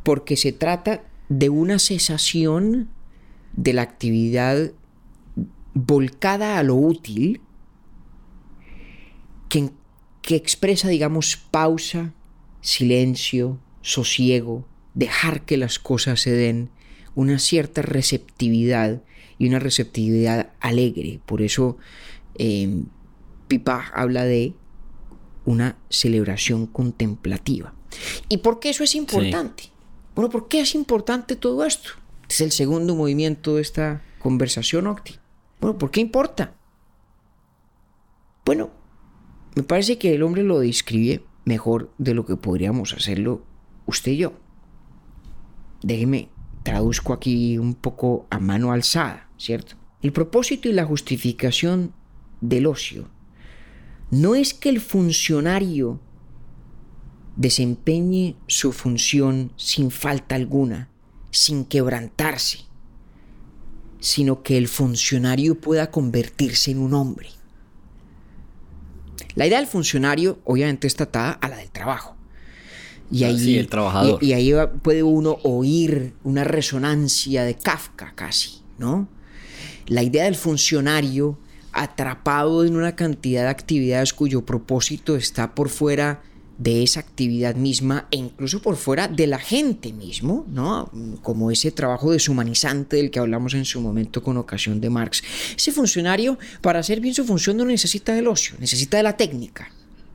[0.03, 2.89] Porque se trata de una cesación
[3.55, 4.73] de la actividad
[5.75, 7.41] volcada a lo útil
[9.49, 9.71] que,
[10.23, 12.13] que expresa, digamos, pausa,
[12.61, 16.71] silencio, sosiego, dejar que las cosas se den,
[17.15, 19.03] una cierta receptividad
[19.39, 21.21] y una receptividad alegre.
[21.27, 21.77] Por eso
[22.39, 22.83] eh,
[23.49, 24.55] Pipa habla de
[25.47, 27.73] una celebración contemplativa.
[28.29, 29.71] ¿Y por qué eso es importante?
[30.15, 31.91] Bueno, ¿por qué es importante todo esto?
[32.29, 35.15] Es el segundo movimiento de esta conversación, Octi.
[35.61, 36.55] Bueno, ¿por qué importa?
[38.45, 38.71] Bueno,
[39.55, 43.45] me parece que el hombre lo describe mejor de lo que podríamos hacerlo
[43.87, 44.33] usted y yo.
[45.83, 46.29] Déjeme,
[46.63, 49.77] traduzco aquí un poco a mano alzada, ¿cierto?
[50.03, 51.93] El propósito y la justificación
[52.41, 53.09] del ocio
[54.11, 56.01] no es que el funcionario
[57.37, 60.89] desempeñe su función sin falta alguna,
[61.31, 62.61] sin quebrantarse,
[64.01, 67.29] sino que el funcionario pueda convertirse en un hombre.
[69.35, 72.17] La idea del funcionario obviamente está atada a la del trabajo.
[73.11, 74.23] Y Ah, ahí, sí, el trabajador.
[74.23, 79.09] Y, y ahí puede uno oír una resonancia de Kafka casi, ¿no?
[79.87, 81.39] La idea del funcionario
[81.83, 86.23] atrapado en una cantidad de actividades cuyo propósito está por fuera
[86.59, 90.91] de esa actividad misma e incluso por fuera de la gente mismo, ¿no?
[91.23, 95.23] Como ese trabajo deshumanizante del que hablamos en su momento con ocasión de Marx.
[95.55, 99.71] Ese funcionario, para hacer bien su función, no necesita del ocio, necesita de la técnica,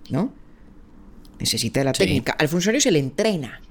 [0.10, 0.34] ¿no?
[1.40, 2.00] Necesita de la Sí.
[2.00, 2.32] técnica.
[2.34, 3.62] Al funcionario se le entrena,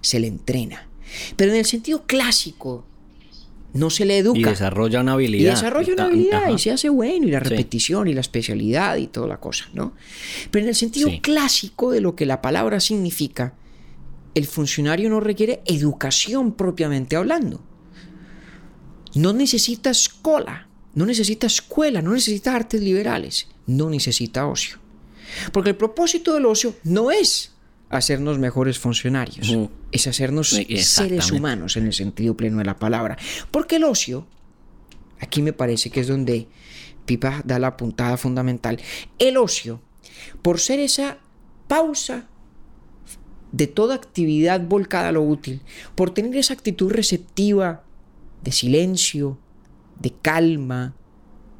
[0.00, 0.88] se le entrena.
[1.36, 2.84] Pero en el sentido clásico,
[3.74, 4.38] no se le educa.
[4.38, 5.50] Y desarrolla una Y habilidad.
[5.54, 6.50] desarrolla una habilidad ajá.
[6.52, 7.44] y se hace bueno y la Sí.
[7.50, 9.92] repetición y la especialidad y toda la cosa, ¿no?
[10.50, 11.20] Pero en el sentido Sí.
[11.20, 13.54] clásico de lo que la palabra significa,
[14.34, 17.60] el funcionario no requiere educación propiamente hablando.
[19.14, 24.78] No necesita escuela, no necesita escuela, no necesita artes liberales, no necesita ocio.
[25.52, 27.54] Porque el propósito del ocio no es
[27.90, 29.48] hacernos mejores funcionarios.
[29.92, 33.16] Es hacernos seres humanos en el sentido pleno de la palabra.
[33.50, 34.26] Porque el ocio,
[35.20, 36.48] aquí me parece que es donde
[37.06, 38.78] Pipa da la puntada fundamental,
[39.18, 39.80] el ocio,
[40.42, 41.18] por ser esa
[41.66, 42.28] pausa
[43.52, 45.62] de toda actividad volcada a lo útil,
[45.94, 47.84] por tener esa actitud receptiva
[48.42, 49.38] de silencio,
[49.98, 50.94] de calma,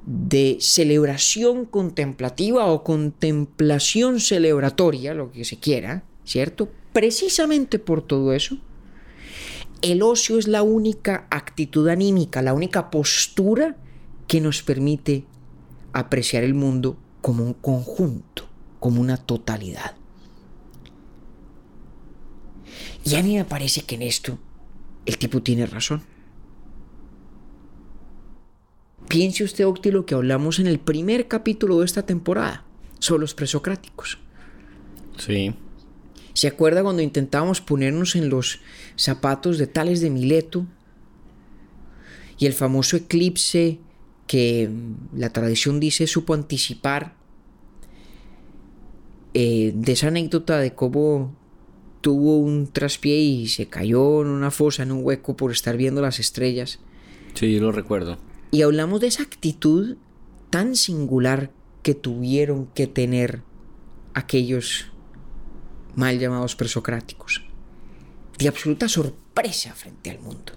[0.07, 6.71] de celebración contemplativa o contemplación celebratoria, lo que se quiera, ¿cierto?
[6.92, 8.59] Precisamente por todo eso,
[9.83, 13.77] el ocio es la única actitud anímica, la única postura
[14.27, 15.24] que nos permite
[15.92, 18.48] apreciar el mundo como un conjunto,
[18.81, 19.96] como una totalidad.
[23.05, 24.38] Y a mí me parece que en esto
[25.07, 26.03] el tipo tiene razón.
[29.09, 32.64] Piense usted, Octi, lo que hablamos en el primer capítulo de esta temporada
[32.98, 34.18] sobre los presocráticos.
[35.16, 35.55] Sí.
[36.38, 38.61] ¿Se acuerda cuando intentábamos ponernos en los
[38.94, 40.68] zapatos de Tales de Mileto?
[42.38, 43.81] Y el famoso eclipse
[44.29, 44.70] que
[45.12, 47.16] la tradición dice supo anticipar.
[49.35, 51.35] eh, de esa anécdota de cómo
[52.03, 56.01] tuvo un traspié y se cayó en una fosa, en un hueco por estar viendo
[56.03, 56.79] las estrellas.
[57.35, 58.16] Sí, yo lo recuerdo.
[58.53, 59.96] Y hablamos de esa actitud
[60.51, 61.51] tan singular
[61.83, 63.42] que tuvieron que tener
[64.14, 64.92] aquellos
[65.98, 67.42] mal llamados presocráticos.
[68.38, 70.52] De absoluta sorpresa frente al mundo.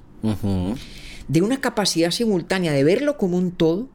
[1.27, 3.89] De una capacidad simultánea de verlo como un todo,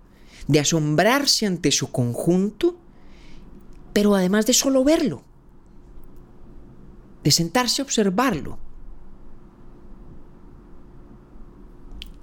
[0.48, 2.76] de asombrarse ante su conjunto,
[3.92, 5.22] pero además de solo verlo,
[7.22, 8.58] de sentarse a observarlo.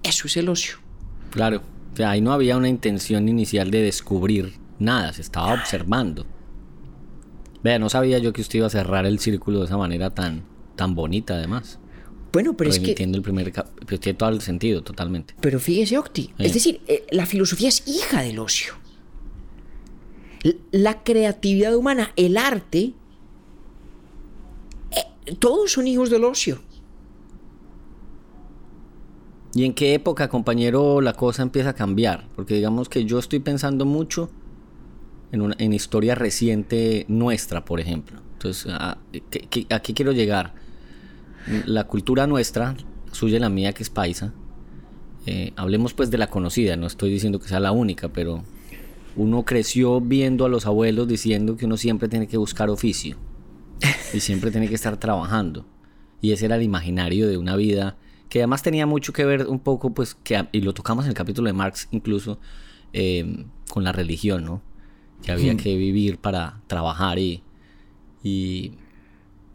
[0.03, 0.77] Eso es el ocio.
[1.31, 1.61] Claro.
[1.93, 6.25] O sea, ahí no había una intención inicial de descubrir nada, se estaba observando.
[7.63, 10.43] Vea, no sabía yo que usted iba a cerrar el círculo de esa manera tan,
[10.75, 11.79] tan bonita, además.
[12.33, 13.53] Bueno, pero es que el primer
[13.87, 15.35] pues tiene todo el sentido, totalmente.
[15.39, 16.23] Pero fíjese, Octi.
[16.23, 16.33] Sí.
[16.39, 18.73] Es decir, eh, la filosofía es hija del ocio.
[20.71, 22.93] La creatividad humana, el arte,
[24.91, 26.59] eh, todos son hijos del ocio.
[29.53, 32.27] ¿Y en qué época, compañero, la cosa empieza a cambiar?
[32.35, 34.31] Porque digamos que yo estoy pensando mucho
[35.33, 38.21] en, una, en historia reciente nuestra, por ejemplo.
[38.33, 38.97] Entonces, ¿a,
[39.69, 40.53] a qué quiero llegar?
[41.65, 42.77] La cultura nuestra,
[43.11, 44.33] suya y la mía, que es paisa,
[45.25, 48.43] eh, hablemos pues de la conocida, no estoy diciendo que sea la única, pero
[49.15, 53.17] uno creció viendo a los abuelos diciendo que uno siempre tiene que buscar oficio
[54.13, 55.65] y siempre tiene que estar trabajando.
[56.21, 57.97] Y ese era el imaginario de una vida
[58.29, 61.15] que además tenía mucho que ver un poco, pues, que, y lo tocamos en el
[61.15, 62.39] capítulo de Marx incluso,
[62.91, 64.61] eh, con la religión, ¿no?
[65.23, 67.41] Que había que vivir para trabajar y,
[68.23, 68.73] y,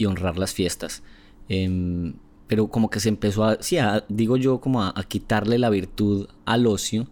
[0.04, 1.02] honrar las fiestas.
[1.48, 2.14] Em,
[2.46, 3.76] pero como que se empezó a, sí,
[4.08, 7.06] digo yo, como a, quitarle la virtud al ocio.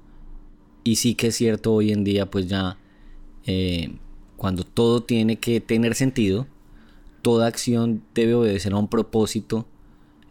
[0.84, 2.78] Y sí que es cierto hoy en día, pues ya,
[3.44, 3.96] eh,
[4.36, 6.46] cuando todo tiene que tener sentido,
[7.22, 9.66] toda acción debe obedecer a un propósito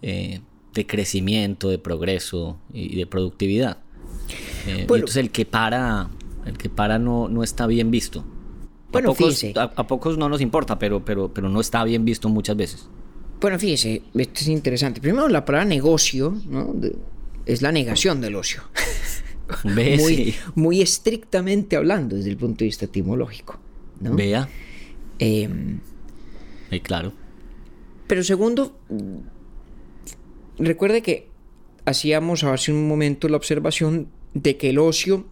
[0.01, 0.41] eh,
[0.73, 3.79] de crecimiento, de progreso y de productividad.
[4.67, 6.09] Eh, entonces el que para,
[6.45, 8.23] el que para no, no está bien visto.
[8.91, 12.29] Bueno, a pocos, a, pocos no nos importa, pero, pero, pero no está bien visto
[12.29, 12.87] muchas veces.
[13.41, 15.01] Bueno, fíjese, esto es interesante.
[15.01, 16.35] Primero, la palabra negocio
[17.45, 18.63] es la negación del ocio.
[19.63, 23.59] muy, muy, estrictamente hablando desde el punto de vista etimológico.
[23.99, 24.15] ¿no?
[24.15, 24.47] Vea.
[25.19, 25.49] Eh,
[26.83, 27.13] claro.
[28.07, 28.77] Pero segundo,
[30.57, 31.29] recuerde que
[31.85, 35.25] hacíamos hace un momento la observación de que el ocio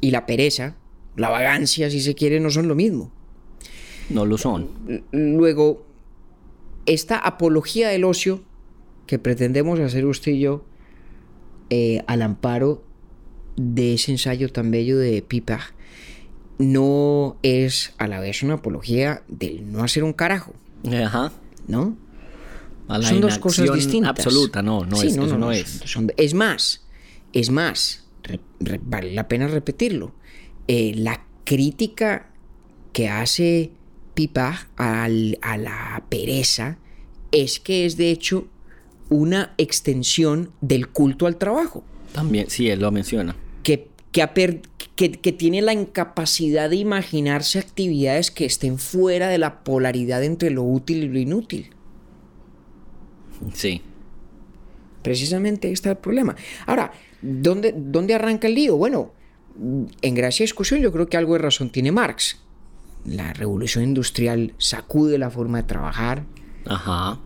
[0.00, 0.76] y la pereza,
[1.16, 3.10] la vagancia, si se quiere, no son lo mismo.
[4.08, 5.04] No lo son.
[5.12, 5.86] Luego,
[6.86, 8.42] esta apología del ocio
[9.06, 10.64] que pretendemos hacer usted y yo
[11.68, 12.82] eh, al amparo
[13.56, 15.60] de ese ensayo tan bello de Pipa
[16.58, 20.52] no es a la vez una apología del no hacer un carajo.
[20.90, 21.32] Ajá.
[21.66, 21.96] ¿No?
[23.02, 24.10] son dos cosas distintas.
[24.10, 25.16] Absoluta, no, no es.
[25.16, 25.82] eso no, es.
[26.16, 26.84] es más,
[27.32, 28.04] es más,
[28.82, 30.14] vale la pena repetirlo.
[30.68, 32.30] Eh, la crítica
[32.92, 33.72] que hace
[34.14, 36.78] pipa a la pereza
[37.32, 38.48] es que es de hecho
[39.08, 41.84] una extensión del culto al trabajo.
[42.12, 43.36] También, sí, él lo menciona.
[43.62, 44.60] Que, que,
[44.96, 50.62] que, tiene la incapacidad de imaginarse actividades que estén fuera de la polaridad entre lo
[50.62, 51.70] útil y lo inútil.
[53.54, 53.82] Sí.
[55.02, 56.36] Precisamente ahí está el problema.
[56.66, 58.76] Ahora, ¿dónde, ¿dónde arranca el lío?
[58.76, 59.12] Bueno,
[60.02, 62.38] en gracia discusión yo creo que algo de razón tiene Marx
[63.04, 66.24] la revolución industrial sacude la forma de trabajar,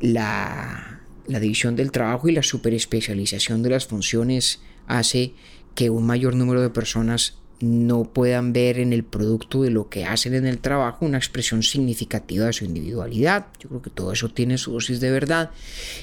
[0.00, 5.32] La, división del trabajo y la superespecialización de las funciones hace
[5.74, 10.04] que un mayor número de personas no puedan ver en el producto de lo que
[10.04, 13.46] hacen en el trabajo una expresión significativa de su individualidad.
[13.58, 15.50] Yo creo que todo eso tiene su dosis de verdad.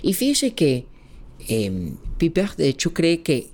[0.01, 0.87] Y fíjese que
[1.47, 3.50] eh, Piper de hecho cree que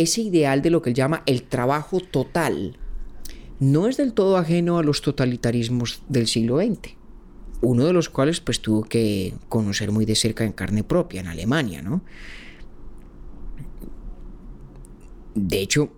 [0.00, 2.76] ese ideal de lo que él llama el trabajo total
[3.58, 6.94] no es del todo ajeno a los totalitarismos del siglo XX,
[7.60, 11.28] uno de los cuales pues tuvo que conocer muy de cerca en carne propia en
[11.28, 12.02] Alemania, ¿no?
[15.34, 15.92] De hecho,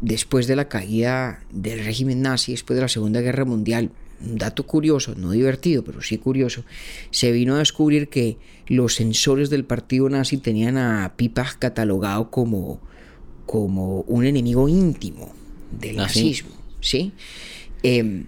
[0.00, 4.66] después de la caída del régimen nazi, después de la Segunda Guerra Mundial, un dato
[4.66, 6.64] curioso, no divertido, pero sí curioso,
[7.10, 12.80] se vino a descubrir que los sensores del partido nazi tenían a Pipach catalogado como,
[13.48, 15.32] como un enemigo íntimo
[15.72, 16.50] del ¿Ah, nazismo.
[16.82, 17.12] ¿sí?
[17.82, 18.26] Em,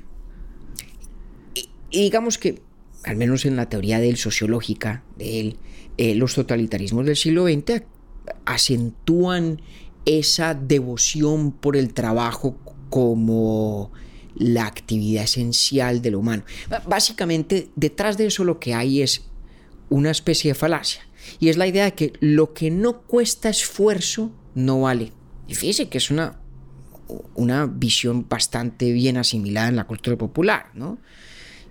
[1.55, 2.63] y, digamos que,
[3.05, 5.57] al menos en la teoría de él, sociológica de él,
[5.99, 7.83] eh, los totalitarismos del siglo XX
[8.47, 9.61] acentúan
[10.07, 12.57] esa devoción por el trabajo
[12.89, 13.93] como
[14.35, 16.45] la actividad esencial de lo humano.
[16.89, 19.27] Básicamente, detrás de eso lo que hay es
[19.91, 21.03] una especie de falacia.
[21.39, 25.13] Y es la idea de que lo que no cuesta esfuerzo no vale.
[25.49, 26.41] Y fíjese que es una
[27.35, 30.99] una visión bastante bien asimilada en la cultura popular, ¿no?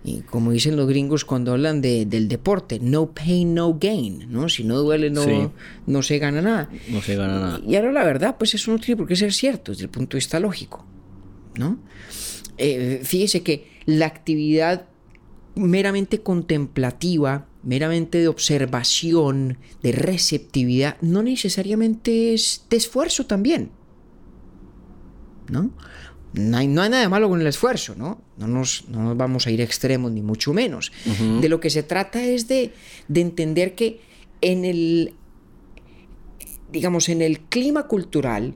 [0.03, 4.47] Y como dicen los gringos cuando hablan de, del deporte, no pain, no gain, ¿no?
[4.47, 5.51] Si no duele, no,
[5.85, 6.69] no se gana nada.
[6.87, 7.61] No se gana nada.
[7.67, 10.15] Y ahora la verdad, pues eso no tiene por qué ser cierto desde el punto
[10.15, 10.85] de vista lógico,
[11.55, 11.79] ¿no?
[12.57, 14.87] Eh, fíjese que la actividad
[15.55, 23.71] meramente contemplativa, meramente de observación, de receptividad, no necesariamente es de esfuerzo también.
[25.49, 25.71] ¿no?
[26.33, 28.21] No hay, nada de malo con el esfuerzo, ¿no?
[28.37, 30.91] No nos, vamos a ir a extremos, ni mucho menos.
[31.41, 32.71] De lo que se trata es de,
[33.13, 34.01] entender que
[34.41, 35.15] en el,
[36.71, 38.53] digamos, en el clima cultural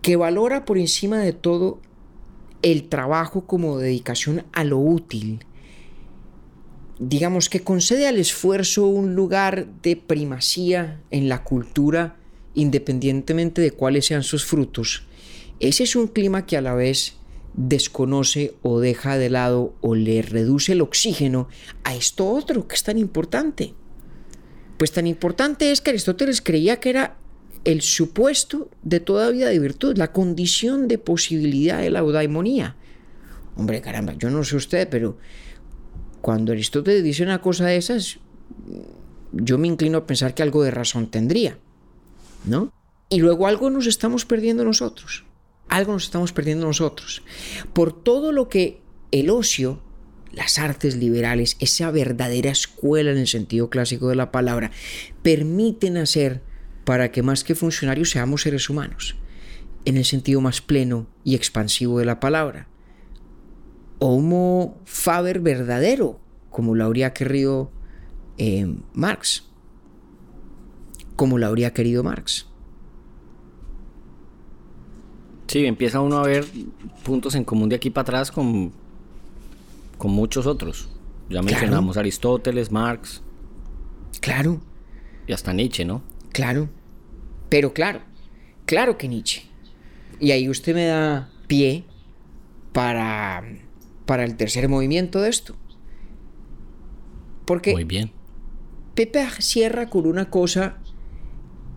[0.00, 1.80] que valora por encima de todo
[2.62, 5.44] el trabajo como dedicación a lo útil,
[7.08, 12.16] digamos que concede al esfuerzo un lugar de primacía en la cultura
[12.54, 15.04] independientemente de cuáles sean sus frutos,
[15.58, 17.14] ese es un clima que a la vez
[17.54, 21.48] desconoce o deja de lado o le reduce el oxígeno
[21.84, 23.74] a esto otro que es tan importante.
[24.78, 27.16] Pues tan importante es que Aristóteles creía que era
[27.64, 32.76] el supuesto de toda vida de virtud, la condición de posibilidad de la eudaimonía.
[33.56, 35.18] Hombre, caramba, yo no sé usted, pero
[36.22, 38.18] cuando Aristóteles dice una cosa de esas,
[39.32, 41.58] yo me inclino a pensar que algo de razón tendría,
[42.44, 42.72] ¿no?
[43.08, 45.24] Y luego algo nos estamos perdiendo nosotros,
[45.68, 47.22] algo nos estamos perdiendo nosotros,
[47.74, 49.82] por todo lo que el ocio,
[50.32, 54.70] las artes liberales, esa verdadera escuela en el sentido clásico de la palabra,
[55.22, 56.40] permiten hacer
[56.84, 59.16] para que más que funcionarios seamos seres humanos,
[59.84, 62.68] en el sentido más pleno y expansivo de la palabra.
[64.04, 66.18] Homo faber verdadero,
[66.50, 67.70] como lo habría querido
[68.36, 69.44] eh, Marx.
[71.14, 72.48] Como lo habría querido Marx.
[75.46, 76.44] Sí, empieza uno a ver
[77.04, 78.72] puntos en común de aquí para atrás con,
[79.98, 80.88] con muchos otros.
[81.30, 83.22] Ya mencionamos Aristóteles, Marx.
[84.20, 84.60] Claro.
[85.28, 86.02] Y hasta Nietzsche, ¿no?
[86.32, 86.68] Claro,
[87.48, 88.00] pero claro,
[88.64, 89.42] claro que Nietzsche.
[90.18, 91.84] Y ahí usted me da pie
[92.72, 93.44] para,
[94.12, 95.54] para el tercer movimiento de esto.
[97.46, 98.10] Porque muy bien.
[98.94, 100.76] Pepe cierra con una cosa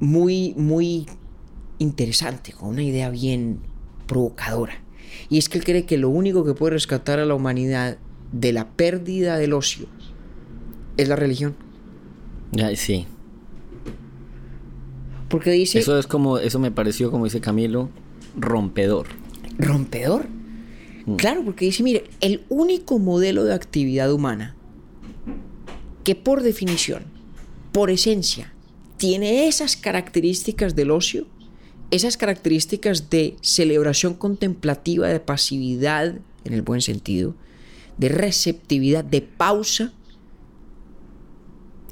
[0.01, 1.05] muy, muy
[1.79, 3.59] interesante, con una idea bien
[4.05, 4.73] provocadora.
[5.29, 7.99] Y es que él cree que lo único que puede rescatar a la humanidad
[8.33, 9.87] de la pérdida del ocio
[10.97, 11.55] es la religión.
[12.51, 13.07] Ya, sí.
[15.29, 15.79] Porque dice...
[15.79, 17.91] Eso es como, eso me pareció, como dice Camilo,
[18.35, 19.07] rompedor.
[19.57, 20.27] ¿Rompedor?
[21.05, 21.15] Mm.
[21.15, 24.55] Claro, porque dice, mire, el único modelo de actividad humana
[26.03, 27.03] que por definición,
[27.71, 28.53] por esencia,
[28.97, 31.27] tiene esas características del ocio,
[31.91, 37.35] esas características de celebración contemplativa, de pasividad, en el buen sentido,
[37.97, 39.93] de receptividad, de pausa,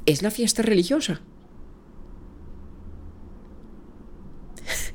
[0.06, 1.20] es la fiesta religiosa.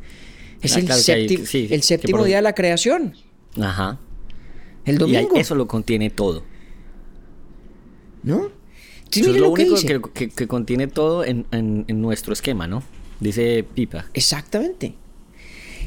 [0.61, 3.15] Es ah, el, séptimo día de la creación.
[3.61, 3.97] Ajá.
[4.85, 5.35] El domingo.
[5.35, 6.43] Y eso lo contiene todo.
[8.23, 8.49] ¿No?
[9.11, 9.75] es lo, único
[10.13, 12.83] que, contiene todo en, nuestro esquema, ¿no?
[13.19, 14.05] Dice Pipa.
[14.13, 14.93] Exactamente.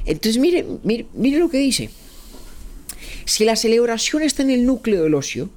[0.05, 1.91] Entonces, mire, mire, mire lo que dice.
[3.25, 5.49] Si la celebración está en el núcleo del ocio,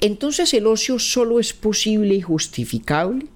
[0.00, 3.26] entonces el ocio solo es posible y justificable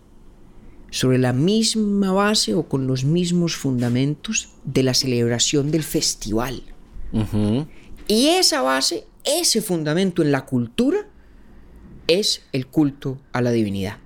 [0.91, 6.62] sobre la misma base o con los mismos fundamentos de la celebración del festival.
[8.11, 11.06] Y esa base, ese fundamento en la cultura,
[12.08, 13.98] es el culto a la divinidad.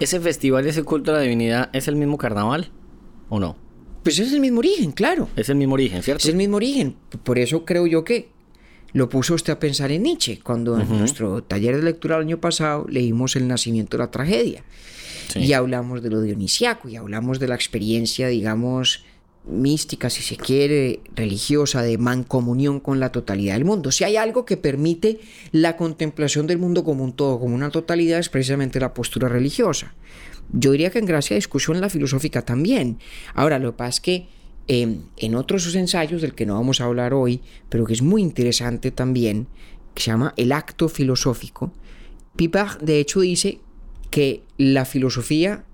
[0.00, 2.70] ¿Ese festival, ese culto a la divinidad, es el mismo carnaval
[3.28, 3.58] o no?
[4.02, 5.28] Pues es el mismo origen, claro.
[5.36, 6.22] Es el mismo origen, ¿cierto?
[6.22, 6.96] Es el mismo origen.
[7.24, 8.30] Por eso creo yo que
[8.94, 12.40] lo puso usted a pensar en Nietzsche, cuando en nuestro taller de lectura el año
[12.40, 14.64] pasado leímos El nacimiento de la tragedia.
[15.34, 19.04] Y hablamos de lo dionisiaco, y hablamos de la experiencia, digamos,
[19.44, 23.90] mística, si se quiere, religiosa, de mancomunión con la totalidad del mundo.
[23.90, 25.20] Si hay algo que permite
[25.50, 29.94] la contemplación del mundo como un todo, como una totalidad, es precisamente la postura religiosa.
[30.52, 32.98] Yo diría que en gracia discusión la filosófica también.
[33.34, 34.28] Ahora, lo que pasa es que
[34.68, 38.22] Em, en otros ensayos del que no vamos a hablar hoy, pero que es muy
[38.22, 39.48] interesante también,
[39.94, 41.72] que se llama El acto filosófico,
[42.36, 43.58] Pipard de hecho dice
[44.10, 45.64] que la filosofía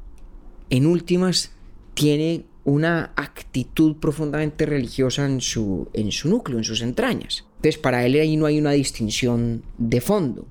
[0.71, 1.53] en últimas
[1.95, 7.45] tiene una actitud profundamente religiosa en su, en su núcleo, en sus entrañas.
[7.57, 10.47] Entonces para él ahí no hay una distinción de fondo.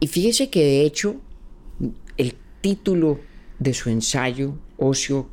[0.00, 1.16] Y fíjese que de hecho
[2.16, 3.20] el título
[3.58, 5.28] de su ensayo, Ocio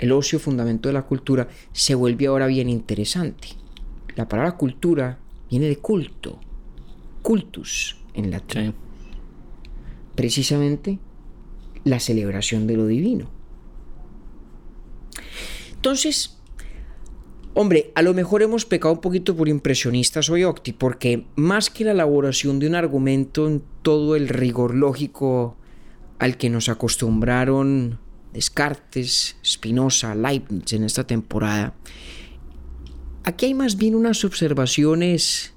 [0.00, 3.48] el ocio fundamento de la cultura, se vuelve ahora bien interesante.
[4.16, 5.18] La palabra cultura
[5.50, 6.40] viene de culto,
[7.20, 8.74] cultus en latín.
[10.14, 10.98] Precisamente
[11.84, 13.30] la celebración de lo divino.
[15.74, 16.38] Entonces,
[17.54, 21.84] hombre, a lo mejor hemos pecado un poquito por impresionistas hoy, Octi, porque más que
[21.84, 25.56] la elaboración de un argumento en todo el rigor lógico
[26.18, 27.98] al que nos acostumbraron
[28.32, 31.74] Descartes, Spinoza, Leibniz en esta temporada,
[33.24, 35.54] aquí hay más bien unas observaciones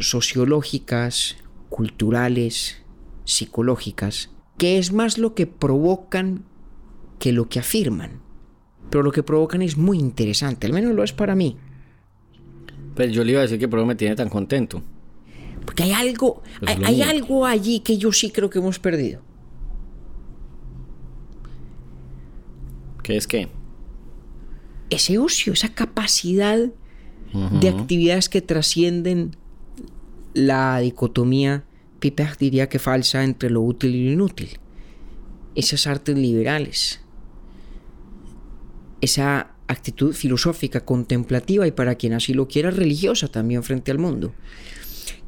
[0.00, 1.36] sociológicas,
[1.68, 2.82] culturales,
[3.24, 6.44] psicológicas, que es más lo que provocan
[7.18, 8.23] que lo que afirman.
[8.90, 11.56] Pero lo que provocan es muy interesante, al menos lo es para mí.
[12.94, 14.82] Pues yo le iba a decir que por eso me tiene tan contento.
[15.64, 19.20] Porque hay algo, Pues hay, algo allí que yo sí creo que hemos perdido.
[23.02, 23.48] ¿Qué es qué?
[24.90, 26.58] Ese ocio, esa capacidad
[27.60, 29.36] de actividades que trascienden
[30.34, 31.64] la dicotomía,
[31.98, 34.58] Piper diría que falsa, entre lo útil y lo inútil.
[35.54, 37.03] Esas artes liberales.
[39.00, 44.34] Esa actitud filosófica, contemplativa y para quien así lo quiera, religiosa también frente al mundo.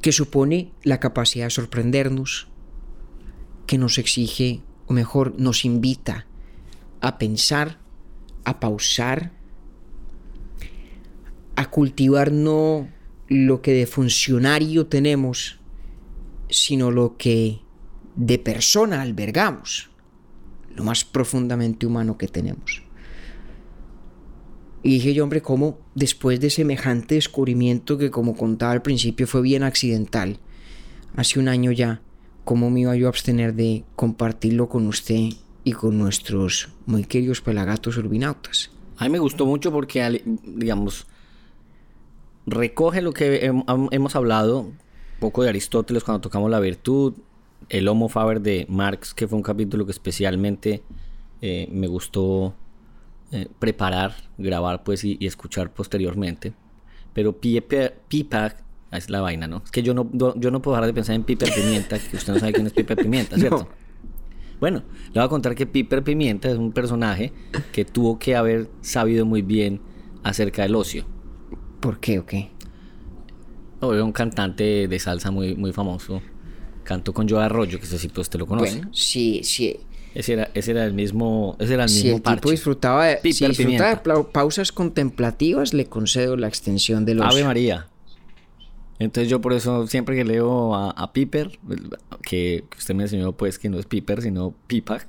[0.00, 2.48] Que supone la capacidad de sorprendernos,
[3.66, 6.26] que nos exige, o mejor, nos invita
[7.00, 7.78] a pensar,
[8.44, 9.32] a pausar,
[11.56, 12.88] a cultivar no
[13.28, 15.58] lo que de funcionario tenemos,
[16.48, 17.60] sino lo que
[18.14, 19.90] de persona albergamos,
[20.74, 22.86] lo más profundamente humano que tenemos.
[24.83, 29.43] Y dije yo, hombre, cómo después de semejante descubrimiento que como contaba al principio fue
[29.43, 30.39] bien accidental,
[31.16, 32.03] hace un año ya,
[32.45, 35.31] cómo me iba yo a abstener de compartirlo con usted
[35.64, 38.70] y con nuestros muy queridos pelagatos urbinautas.
[38.99, 41.07] A mí me gustó mucho porque, digamos,
[42.47, 43.53] recoge lo que
[43.91, 44.79] hemos hablado, un
[45.18, 47.14] poco de Aristóteles cuando tocamos la virtud,
[47.68, 50.83] el Homo Faber de Marx, que fue un capítulo que especialmente
[51.43, 52.55] eh, me gustó
[53.33, 56.55] eh, preparar, grabar pues y, y escuchar posteriormente.
[57.12, 58.55] Pero Pipa,
[58.93, 59.62] es la vaina, ¿no?
[59.64, 62.35] Es que yo no, yo no puedo dejar de pensar en Piper Pimienta, que usted
[62.35, 63.68] no sabe quién es Piper Pimienta, ¿cierto?
[63.70, 63.87] No.
[64.61, 67.33] Bueno, le voy a contar que Piper Pimienta es un personaje
[67.72, 69.81] que tuvo que haber sabido muy bien
[70.22, 71.05] acerca del ocio.
[71.81, 72.51] ¿Por qué o qué?
[73.81, 76.22] No, Era un cantante de salsa muy, muy famoso.
[76.85, 78.77] Cantó con Joe Arroyo, que ese sí pues usted lo conoce.
[78.77, 79.77] Bueno, sí, sí.
[80.16, 82.40] Ese, era, ese era el mismo, ese era el Si mismo el parche.
[82.40, 87.26] tipo disfrutaba de, si disfrutaba de pausas contemplativas, le concedo la extensión de los...
[87.26, 87.88] Ave María.
[88.98, 91.58] Entonces yo por eso siempre que leo a, a Piper,
[92.22, 95.06] que, que usted me enseñó pues que no es Piper, sino Pipac,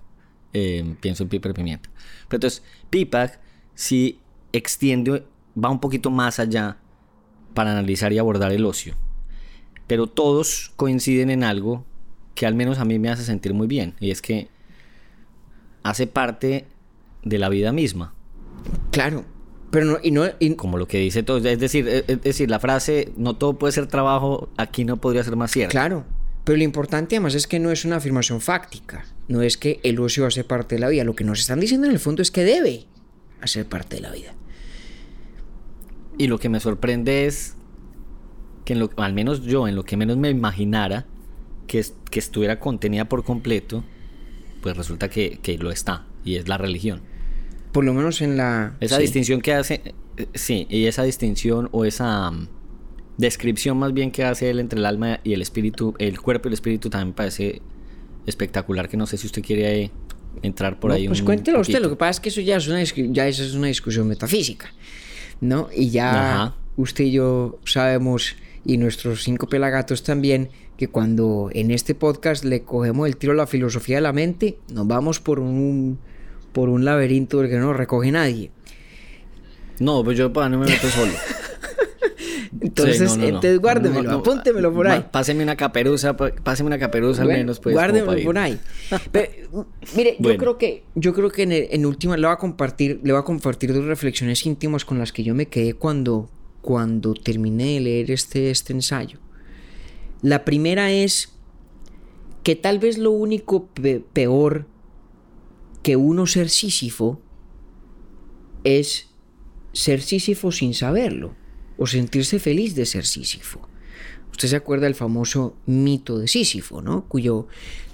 [0.51, 1.89] eh, pienso en Piper Pimienta.
[2.27, 3.39] Pero entonces Pipac
[3.75, 4.19] sí
[4.51, 5.23] extiende,
[5.55, 6.79] va un poquito más allá
[7.53, 8.95] para analizar y abordar el ocio.
[9.87, 11.85] Pero todos coinciden en algo
[12.35, 14.49] que al menos a mí me hace sentir muy bien, y es que
[15.89, 16.65] hace parte
[17.23, 18.13] de la vida misma.
[18.91, 19.25] Claro.
[19.71, 21.37] Pero no, y no, y- como lo que dice todo.
[21.45, 25.35] Es decir, es, decir, la frase no todo puede ser trabajo, aquí no podría ser
[25.35, 25.71] más cierta.
[25.71, 26.05] claro.
[26.43, 29.03] Pero lo importante además es que no es una afirmación fáctica.
[29.27, 31.03] No es que el ocio hace parte de la vida.
[31.03, 32.85] Lo que nos están diciendo en el fondo es que debe
[33.41, 34.33] hacer parte de la vida.
[36.17, 37.55] Y lo que me sorprende es
[38.63, 41.05] que en lo, al menos yo, en lo que menos me imaginara
[41.67, 43.83] que, que estuviera contenida por completo,
[44.67, 46.05] pues resulta que, que lo está.
[46.25, 47.01] Y es la religión.
[47.71, 48.75] Por lo menos en la...
[48.79, 49.03] Esa sí.
[49.03, 49.93] distinción que hace,
[50.33, 52.47] sí, y esa distinción o esa mm,
[53.17, 56.49] descripción más bien que hace él entre el alma y el espíritu, el cuerpo y
[56.49, 57.61] el espíritu también parece
[58.25, 59.91] espectacular, que no sé si usted quiere eh,
[60.41, 61.73] entrar por No, ahí pues un cuéntelo usted.
[61.75, 61.89] poquito.
[61.89, 64.71] Lo que pasa es que eso ya es una, ya es una discusión metafísica.
[65.39, 65.69] ¿No?
[65.73, 66.55] Y ya Ajá.
[66.77, 72.61] usted y yo sabemos, y nuestros cinco pelagatos también, que cuando en este podcast le
[72.63, 75.97] cogemos el tiro a la filosofía de la mente, nos vamos por un,
[76.53, 78.51] por un laberinto del que no recoge nadie.
[79.79, 81.11] No, pues yo para no me meto solo.
[82.61, 83.27] Entonces, Sí, no, no, no.
[83.27, 85.05] entonces guárdemelo, apúntemelo por ahí.
[85.11, 87.73] Páseme una caperuza, páseme una caperuza al Bueno, menos, pues.
[87.75, 88.59] guárdemelo por ahí.
[89.11, 92.37] Pero, mire, yo creo que, yo creo que en, el- en última le voy a
[92.37, 96.29] compartir, le voy a compartir dos reflexiones íntimas con las que yo me quedé cuando,
[96.61, 99.19] cuando terminé de leer este, este ensayo.
[100.21, 101.33] La primera es
[102.43, 104.67] que tal vez lo único pe- peor
[105.83, 107.21] que uno ser Sísifo
[108.63, 109.09] es
[109.73, 111.35] ser Sísifo sin saberlo
[111.77, 113.67] o sentirse feliz de ser Sísifo.
[114.31, 117.05] Usted se acuerda del famoso mito de Sísifo, ¿no?
[117.07, 117.47] Cuyo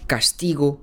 [0.08, 0.82] castigo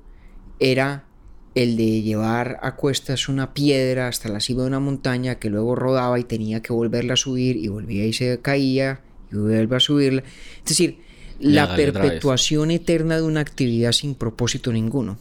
[0.59, 1.07] era
[1.55, 5.75] el de llevar a cuestas una piedra hasta la cima de una montaña que luego
[5.75, 9.81] rodaba y tenía que volverla a subir y volvía y se caía y vuelve a
[9.81, 10.23] subirla.
[10.59, 11.01] Es decir,
[11.41, 15.19] la perpetuación eterna de una actividad sin propósito ninguno.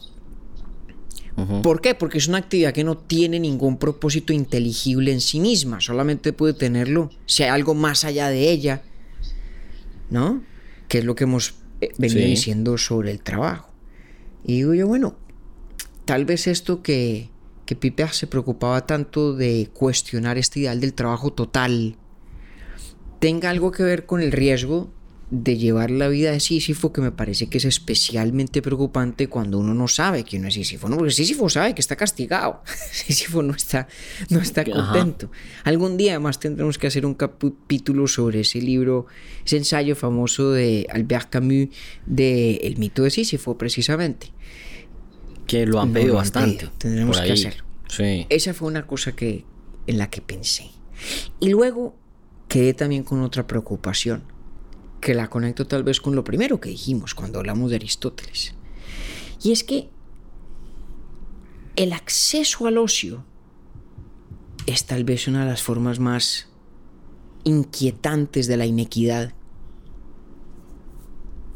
[1.62, 1.94] ¿Por qué?
[1.94, 6.52] Porque es una actividad que no tiene ningún propósito inteligible en sí misma, solamente puede
[6.52, 8.82] tenerlo si hay algo más allá de ella,
[10.10, 10.42] ¿no?
[10.88, 12.26] Que es lo que hemos eh, venido Sí.
[12.26, 13.70] diciendo sobre el trabajo.
[14.44, 15.16] Y digo yo, bueno,
[16.04, 17.30] tal vez esto que,
[17.64, 21.96] que Piper se preocupaba tanto de cuestionar este ideal del trabajo total
[23.18, 24.90] tenga algo que ver con el riesgo
[25.30, 29.74] de llevar la vida de Sísifo que me parece que es especialmente preocupante cuando uno
[29.74, 30.96] no sabe que uno es Sísifo, ¿no?
[30.96, 32.62] Porque Sísifo sabe que está castigado,
[32.92, 33.86] Sísifo no está,
[34.28, 35.30] no está contento.
[35.62, 39.06] Algún día además tendremos que hacer un capítulo sobre ese libro,
[39.46, 41.68] ese ensayo famoso de Albert Camus
[42.06, 44.32] de El mito de Sísifo, precisamente.
[45.46, 46.68] Que lo han pedido bastante.
[46.78, 47.64] Tendremos que hacerlo.
[47.88, 48.26] Sí.
[48.30, 49.44] Esa fue una cosa que,
[49.86, 50.70] en la que pensé.
[51.38, 51.96] Y luego
[52.48, 54.22] quedé también con otra preocupación
[55.00, 58.54] que la conecto tal vez con lo primero que dijimos cuando hablamos de Aristóteles.
[59.42, 59.88] Y es que
[61.76, 63.24] el acceso al ocio
[64.66, 66.48] es tal vez una de las formas más
[67.44, 69.32] inquietantes de la inequidad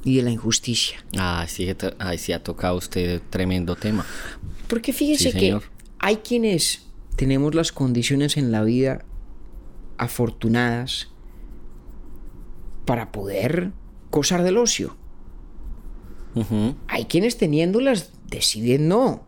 [0.03, 1.05] y de la injusticia.
[1.19, 1.69] Ah, sí,
[1.99, 4.07] ahí sí ha tocado usted tremendo tema.
[4.69, 5.59] Porque fíjese que
[5.99, 6.87] hay quienes
[7.17, 9.05] tenemos las condiciones en la vida
[9.99, 11.14] afortunadas
[12.85, 13.73] para poder
[14.11, 14.97] gozar del ocio.
[16.89, 19.25] Hay quienes teniéndolas deciden no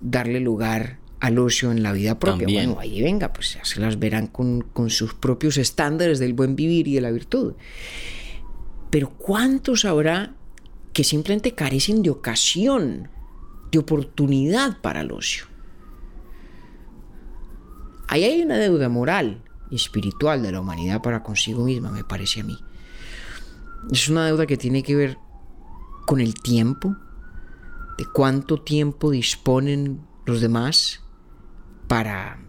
[0.00, 2.46] darle lugar al ocio en la vida propia.
[2.46, 6.54] Bueno, ahí venga, pues ya se las verán con, con sus propios estándares del buen
[6.54, 7.54] vivir y de la virtud.
[8.90, 10.34] Pero ¿cuántos habrá
[10.92, 13.08] que simplemente carecen de ocasión,
[13.72, 15.46] de oportunidad para el ocio?
[18.06, 22.42] Ahí hay una deuda moral y espiritual de la humanidad para consigo misma, me parece
[22.42, 22.56] a mí.
[23.90, 25.18] Es una deuda que tiene que ver
[26.06, 26.96] con el tiempo,
[27.98, 31.02] de cuánto tiempo disponen los demás
[31.86, 32.40] para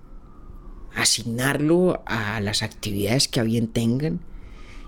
[0.96, 4.22] asignarlo a las actividades que a bien tengan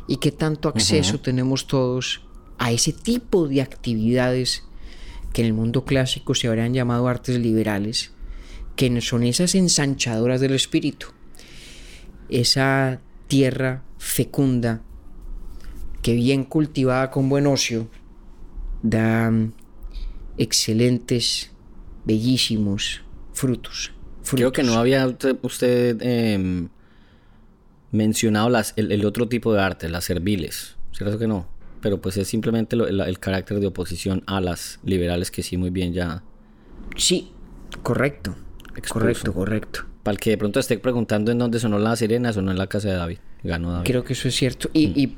[0.07, 2.21] y qué tanto acceso tenemos todos
[2.57, 4.63] a ese tipo de actividades
[5.33, 8.11] que en el mundo clásico se habrían llamado artes liberales,
[8.75, 11.07] que son esas ensanchadoras del espíritu,
[12.29, 14.81] esa tierra fecunda
[16.01, 17.87] que bien cultivada con buen ocio
[18.81, 19.51] da mm,
[20.37, 21.51] excelentes,
[22.05, 23.01] bellísimos
[23.33, 23.91] frutos.
[24.29, 26.69] Creo que no había usted em,
[27.91, 30.75] mencionado las, el, otro tipo de arte, las serviles.
[30.91, 31.47] ¿Cierto que no?
[31.81, 35.93] Pero pues es simplemente el, carácter de oposición a las liberales que sí muy bien
[35.93, 36.23] ya...
[36.95, 37.31] Sí,
[37.83, 38.35] correcto.
[38.89, 39.85] Correcto, correcto.
[40.03, 42.67] Para el que de pronto esté preguntando en dónde sonó la sirena, sonó en la
[42.67, 43.19] casa de David.
[43.43, 43.85] Ganó David.
[43.85, 44.69] Creo que eso es cierto.
[44.73, 44.93] Y, mm.
[44.95, 45.15] y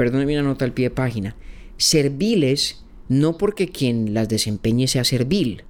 [0.00, 1.36] perdóneme una nota al pie de página.
[1.76, 5.64] Serviles no porque quien las desempeñe sea servil.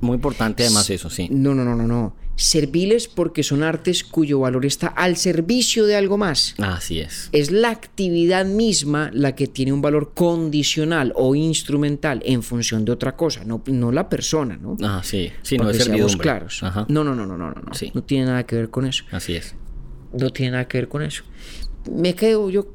[0.00, 1.28] Muy importante además eso, sí.
[1.30, 2.14] No, no, no, no, no.
[2.36, 6.54] Serviles porque son artes cuyo valor está al servicio de algo más.
[6.58, 7.30] Así es.
[7.32, 12.92] Es la actividad misma la que tiene un valor condicional o instrumental en función de
[12.92, 14.76] otra cosa, no, no la persona, ¿no?
[14.82, 15.32] Ah, sí.
[15.40, 16.18] Sí, no es servidumbre.
[16.18, 16.62] claros.
[16.88, 17.54] No, no, no, no, no, no.
[17.54, 17.72] No.
[17.72, 17.90] Sí.
[17.94, 19.04] no tiene nada que ver con eso.
[19.10, 19.54] Así es.
[20.12, 21.24] No tiene nada que ver con eso.
[21.90, 22.74] Me quedo yo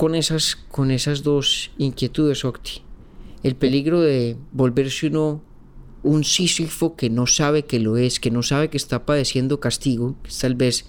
[0.00, 2.80] con esas, con esas dos inquietudes, Octi.
[3.42, 5.42] El peligro de volverse uno
[6.02, 10.16] un sísifo que no sabe que lo es, que no sabe que está padeciendo castigo,
[10.22, 10.86] que es tal vez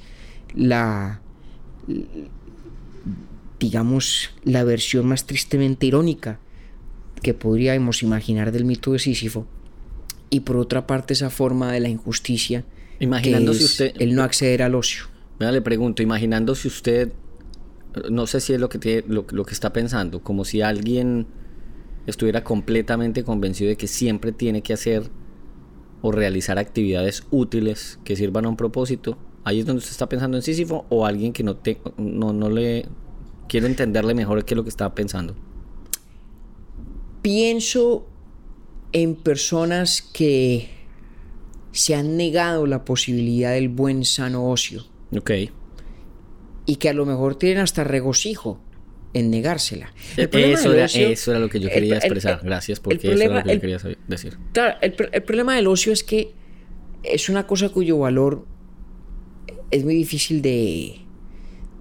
[0.56, 1.20] la,
[3.60, 6.40] digamos, la versión más tristemente irónica
[7.22, 9.46] que podríamos imaginar del mito de Sísifo.
[10.30, 12.64] Y por otra parte esa forma de la injusticia,
[13.02, 15.04] imaginando si usted, el no acceder al ocio.
[15.38, 17.12] Mira, le pregunto, imaginando si usted
[18.10, 21.28] no sé si es lo que, tiene, lo, que está pensando, como si alguien
[22.08, 25.10] estuviera completamente convencido de que siempre tiene que hacer
[26.02, 29.18] o realizar actividades útiles que sirvan a un propósito.
[29.44, 32.50] Ahí es donde usted está pensando en Sísifo o alguien que no, te, no, no
[32.50, 32.88] le
[33.48, 35.36] quiere entenderle mejor qué es lo que está pensando.
[37.22, 38.08] Pienso
[38.94, 40.70] en personas que
[41.72, 44.86] se han negado la posibilidad del buen sano ocio.
[45.16, 45.32] Ok
[46.66, 48.62] y que a lo mejor tienen hasta regocijo
[49.14, 49.94] en negársela.
[50.16, 52.42] Eso, era, eso, era, lo que yo quería expresar.
[52.44, 54.38] Gracias, porque eso era lo que yo quería decir.
[54.54, 56.34] Claro, el, problema del ocio es que
[57.04, 58.46] es una cosa cuyo valor
[59.72, 60.98] es muy difícil de,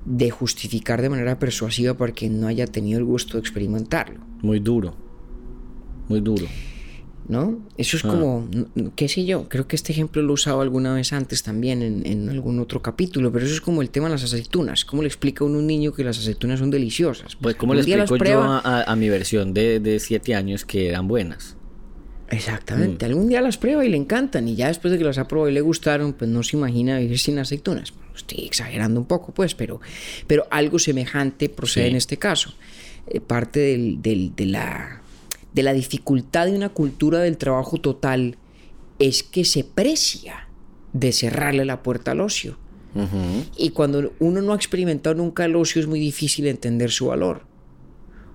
[0.05, 4.21] de justificar de manera persuasiva para quien no haya tenido el gusto de experimentarlo.
[4.43, 4.97] Muy duro.
[6.09, 6.47] Muy duro.
[7.31, 7.61] ¿No?
[7.79, 8.09] Eso es ah.
[8.09, 8.49] como,
[8.97, 12.29] qué sé yo, creo que este ejemplo lo he usado alguna vez antes también en,
[12.29, 14.85] algún otro capítulo, pero eso es como el tema de las aceitunas.
[14.85, 17.37] ¿Cómo le explica a un niño que las aceitunas son deliciosas?
[17.37, 21.57] Pues, ¿cómo le explico yo a, mi versión de, de siete años que eran buenas?
[22.31, 23.09] Exactamente, mm.
[23.09, 25.51] algún día las prueba y le encantan y ya después de que las ha probado
[25.51, 27.93] y le gustaron, pues no se imagina vivir sin aceitunas.
[28.17, 29.81] Estoy exagerando un poco, pues, pero,
[30.27, 32.55] pero algo semejante procede en este caso.
[33.07, 35.00] Eh, parte del, de la
[35.55, 38.37] de la dificultad de una cultura del trabajo total
[38.99, 40.49] es que se precia
[40.93, 42.59] de cerrarle la puerta al ocio.
[43.57, 47.43] Y cuando uno no ha experimentado nunca el ocio es muy difícil entender su valor.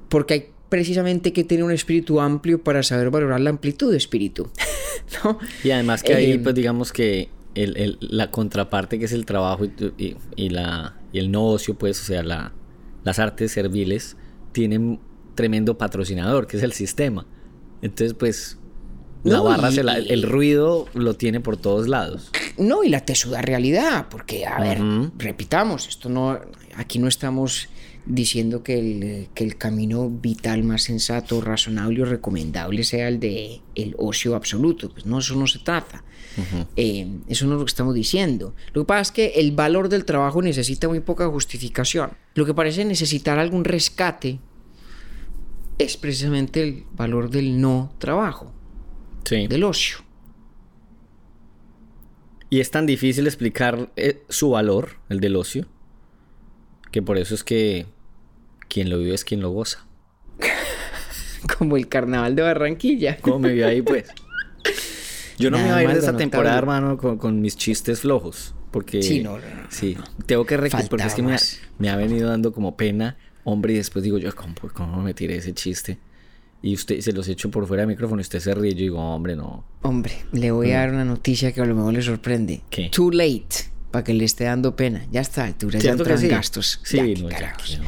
[0.09, 4.49] porque hay precisamente que tener un espíritu amplio para saber valorar la amplitud de espíritu.
[5.23, 5.37] ¿no?
[5.63, 9.25] Y además que ahí, Eh, pues digamos que el, el- la contraparte que es el
[9.25, 12.53] trabajo y, y- y la, y el no ocio, pues, o sea, la,
[13.03, 14.15] las artes serviles
[14.53, 14.99] tienen
[15.35, 17.25] tremendo patrocinador, que es el sistema.
[17.81, 18.57] Entonces, pues,
[19.23, 22.31] la No, barra, y- se la- el ruido lo tiene por todos lados.
[22.57, 24.79] No, y la tesuda realidad, porque, a ver,
[25.17, 26.39] repitamos, esto no,
[26.75, 27.67] aquí no estamos
[28.05, 33.61] diciendo que el, que el camino vital más sensato, razonable o recomendable sea el de
[33.73, 36.03] el ocio absoluto, pues no, eso no se trata.
[36.75, 38.53] Eh, eso no es lo que estamos diciendo.
[38.73, 42.11] Lo que pasa es que el valor del trabajo necesita muy poca justificación.
[42.35, 44.39] Lo que parece necesitar algún rescate
[45.77, 48.53] es precisamente el valor del no trabajo,
[49.25, 49.47] Sí.
[49.47, 49.97] del ocio.
[52.49, 55.65] Y es tan difícil explicar eh, su valor, el del ocio,
[56.91, 57.85] que por eso es que
[58.69, 59.85] quien lo vive es quien lo goza.
[61.57, 63.17] Como el carnaval de Barranquilla.
[63.17, 64.07] ¿Cómo me vio ahí, pues?
[65.37, 68.55] Yo no me voy a ir de esta temporada, hermano, con, con mis chistes flojos.
[68.71, 69.01] Porque.
[69.03, 70.87] Sí, no, no, no, Sí, tengo que recordar.
[70.89, 71.37] Porque es que ha,
[71.77, 75.37] me ha venido dando como pena, hombre, y después digo yo, ¿cómo, cómo me tiré
[75.37, 75.97] ese chiste?
[76.61, 78.71] Y usted se los echo por fuera del micrófono y usted se ríe.
[78.73, 79.63] Yo digo, hombre, no.
[79.83, 82.57] Hombre, le voy a dar una noticia que a lo mejor le sorprende.
[82.57, 82.69] Mm.
[82.69, 82.89] ¿Qué?
[82.89, 83.47] Too late,
[83.91, 85.05] para que le esté dando pena.
[85.11, 86.27] Ya está, altura, ya ¿Cierto que entran sí?
[86.27, 86.79] gastos.
[86.83, 87.81] Sí, Ya, no, ya, ya.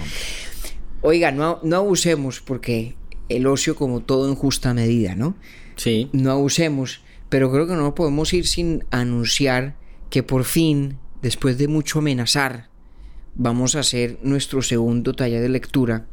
[1.01, 2.95] Oiga, no, no abusemos porque
[3.29, 5.35] el ocio como todo en justa medida, ¿no?
[5.75, 9.75] Sí, No abusemos, pero creo que no podemos ir sin anunciar
[10.09, 12.69] que por fin, después de mucho amenazar,
[13.37, 16.07] vamos a hacer nuestro segundo taller de lectura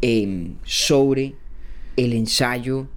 [0.00, 1.34] em, sobre
[1.96, 2.88] el ensayo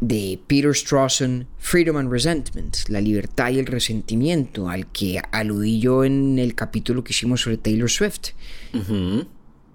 [0.00, 6.04] de Peter Strawson, Freedom and Resentment, la libertad y el resentimiento, al que aludí yo
[6.04, 8.30] en el capítulo que hicimos sobre Taylor Swift.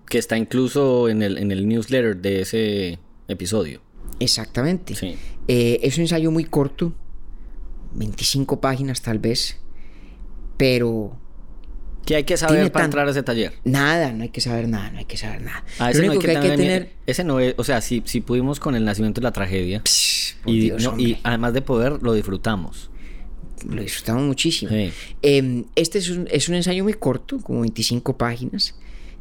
[0.08, 3.82] Que está incluso en el, en el newsletter de ese episodio.
[4.20, 4.94] Exactamente.
[4.94, 5.16] Sí.
[5.48, 6.94] Eh, es un ensayo muy corto,
[7.96, 9.58] 25 páginas tal vez,
[10.58, 11.21] pero
[12.06, 13.54] ¿Qué hay que saber para tan- entrar a ese taller?
[13.64, 15.64] nada, no hay que saber nada, no hay que saber nada.
[15.80, 16.94] Ah, Lo ese no único que hay que tener- tener...
[17.06, 19.82] Ese no es, o sea, si, si pudimos con el nacimiento de la tragedia.
[20.46, 22.90] Y, Dios, no, y hombre, además de poder, lo disfrutamos.
[23.68, 24.72] lo disfrutamos muchísimo.
[24.72, 24.92] Sí.
[25.22, 28.76] Eh, este es un, es un ensayo muy corto, como 25 páginas.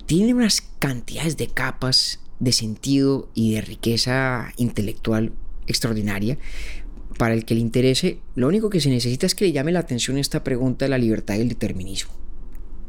[0.06, 5.32] Tiene unas cantidades de capas de sentido y de riqueza intelectual
[5.66, 6.38] extraordinaria.
[7.18, 9.80] Para el que le interese, lo único que se necesita es que le llame la
[9.80, 12.14] atención esta pregunta de la libertad y el determinismo.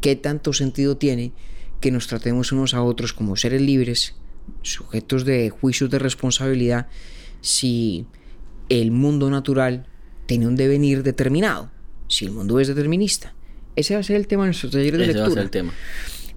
[0.02, 1.32] ¿Qué tanto sentido tiene
[1.80, 4.16] que nos tratemos unos a otros como seres libres,
[4.62, 6.88] sujetos de juicios de responsabilidad,
[7.42, 8.06] si
[8.70, 9.88] el mundo natural
[10.26, 11.72] tiene un devenir determinado,
[12.08, 13.36] si el mundo es determinista?
[13.76, 15.34] Ese va a ser el tema de nuestro taller de Ese va a lectura.
[15.34, 15.74] ser el tema.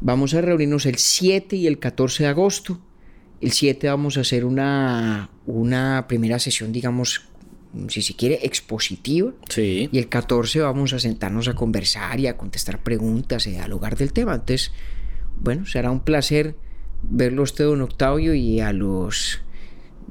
[0.01, 2.81] Vamos a reunirnos el 7 y el 14 de agosto.
[3.41, 7.29] El 7 vamos a hacer una, una primera sesión, digamos,
[7.89, 9.33] si se quiere, expositiva.
[9.49, 9.89] Sí.
[9.93, 13.97] Y el 14 vamos a sentarnos a conversar y a contestar preguntas y a dialogar
[13.97, 14.35] del tema.
[14.35, 14.73] Entonces,
[15.41, 16.57] bueno, será un placer
[17.03, 19.41] verlo a usted, don Octavio, y a los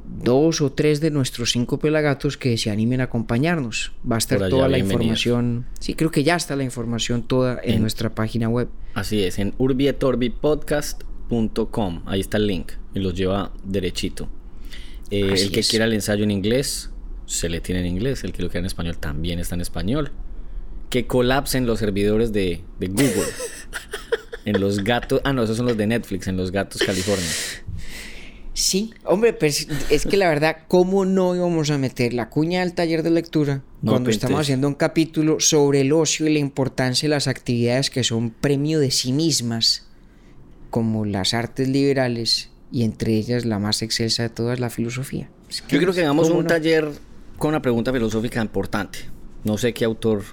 [0.05, 3.93] dos o tres de nuestros cinco pelagatos que se animen a acompañarnos.
[4.09, 5.65] Va a estar toda la información.
[5.79, 8.69] Sí, creo que ya está la información toda en, En- nuestra página web.
[8.93, 12.03] Así es, en urbietorbi.podcast.com.
[12.05, 14.29] Ahí está el link y los lleva derechito.
[15.09, 15.69] Eh, el que es.
[15.69, 16.89] quiera el ensayo en inglés,
[17.25, 18.23] se le tiene en inglés.
[18.23, 20.11] El que lo quiera en español, también está en español.
[20.89, 23.25] Que colapsen los servidores de, de Google.
[24.45, 25.21] en los gatos.
[25.23, 27.29] Ah, no, esos son los de Netflix, en los gatos California.
[28.55, 32.73] Sí, hombre, pues es que la verdad, ¿cómo no íbamos a meter la cuña del
[32.73, 36.39] taller de lectura No, cuando pues, estamos haciendo un capítulo sobre el ocio y la
[36.39, 39.87] importancia de las actividades que son premio de sí mismas,
[40.69, 45.29] como las artes liberales y entre ellas la más excelsa de todas, la filosofía?
[45.49, 46.49] Es Yo creo que hagamos ¿cómo un no?
[46.49, 46.89] taller
[47.43, 48.99] con una pregunta filosófica importante.
[49.43, 50.23] No sé qué autor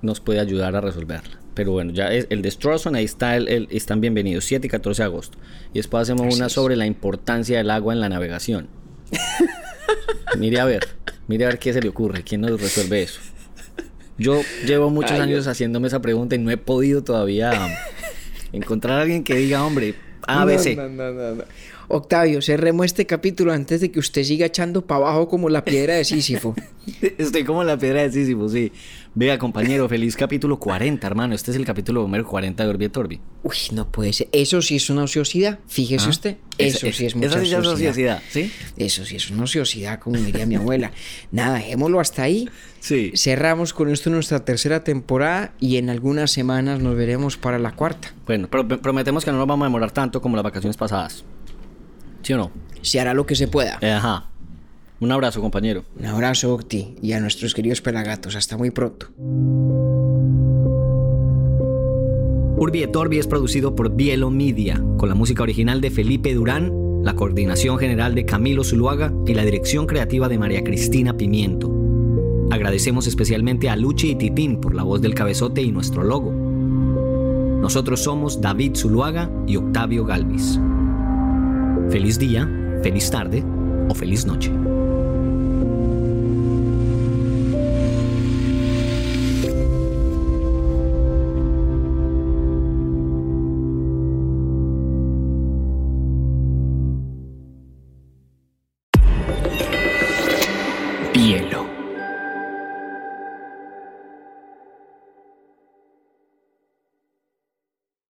[0.00, 1.40] nos puede ayudar a resolverla.
[1.54, 4.70] Pero bueno, ya es el de Strawson, ahí está el, el- están bienvenidos, 7 y
[4.70, 5.38] 14 de agosto.
[5.74, 8.68] Y después hacemos una sobre la importancia del agua en la navegación.
[10.38, 10.86] mire a ver,
[11.26, 13.20] mire a ver qué se le ocurre, quién nos resuelve eso.
[14.16, 17.76] Yo llevo muchos Ay, años haciéndome esa pregunta y no he podido todavía
[18.52, 19.96] encontrar a alguien que diga, hombre,
[20.28, 20.76] ABC.
[20.76, 21.44] No, no, no.
[21.88, 25.94] Octavio, cerremos este capítulo antes de que usted siga echando para abajo como la piedra
[25.94, 26.54] de Sísifo.
[27.18, 28.72] Estoy como la piedra de Sísifo, sí.
[29.14, 31.34] Vea, compañero, feliz capítulo 40, hermano.
[31.34, 33.20] Este es el capítulo número 40 de Orbi et Orbi.
[33.42, 34.28] Uy, no puede ser.
[34.32, 35.58] Eso sí es una ociosidad.
[35.68, 36.36] Fíjese Ah, usted.
[36.56, 37.72] Eso sí es mucha Esa sí es ociosidad.
[37.74, 38.50] ociosidad, ¿sí?
[38.78, 40.92] Eso sí es una ociosidad, como diría mi abuela.
[41.30, 42.48] Nada, dejémoslo hasta ahí.
[42.80, 43.12] Sí.
[43.14, 48.14] Cerramos con esto nuestra tercera temporada y en algunas semanas nos veremos para la cuarta.
[48.26, 51.22] Bueno, pero prometemos que no nos vamos a demorar tanto como las vacaciones pasadas.
[52.22, 52.50] ¿Sí o no?
[52.82, 53.78] Se hará lo que se pueda.
[53.80, 54.26] Eh, ajá.
[55.00, 55.84] Un abrazo, compañero.
[55.98, 58.36] Un abrazo, Octi, y a nuestros queridos pelagatos.
[58.36, 59.08] Hasta muy pronto.
[62.56, 66.72] Urbi et Orbi es producido por Bielo Media, con la música original de Felipe Durán,
[67.02, 71.72] la coordinación general de Camilo Zuluaga y la dirección creativa de María Cristina Pimiento.
[72.52, 76.30] Agradecemos especialmente a Luchi y Titín por la voz del cabezote y nuestro logo.
[76.30, 80.60] Nosotros somos David Zuluaga y Octavio Galvis.
[81.90, 82.48] Feliz día,
[82.82, 83.44] feliz tarde
[83.88, 84.50] o feliz noche.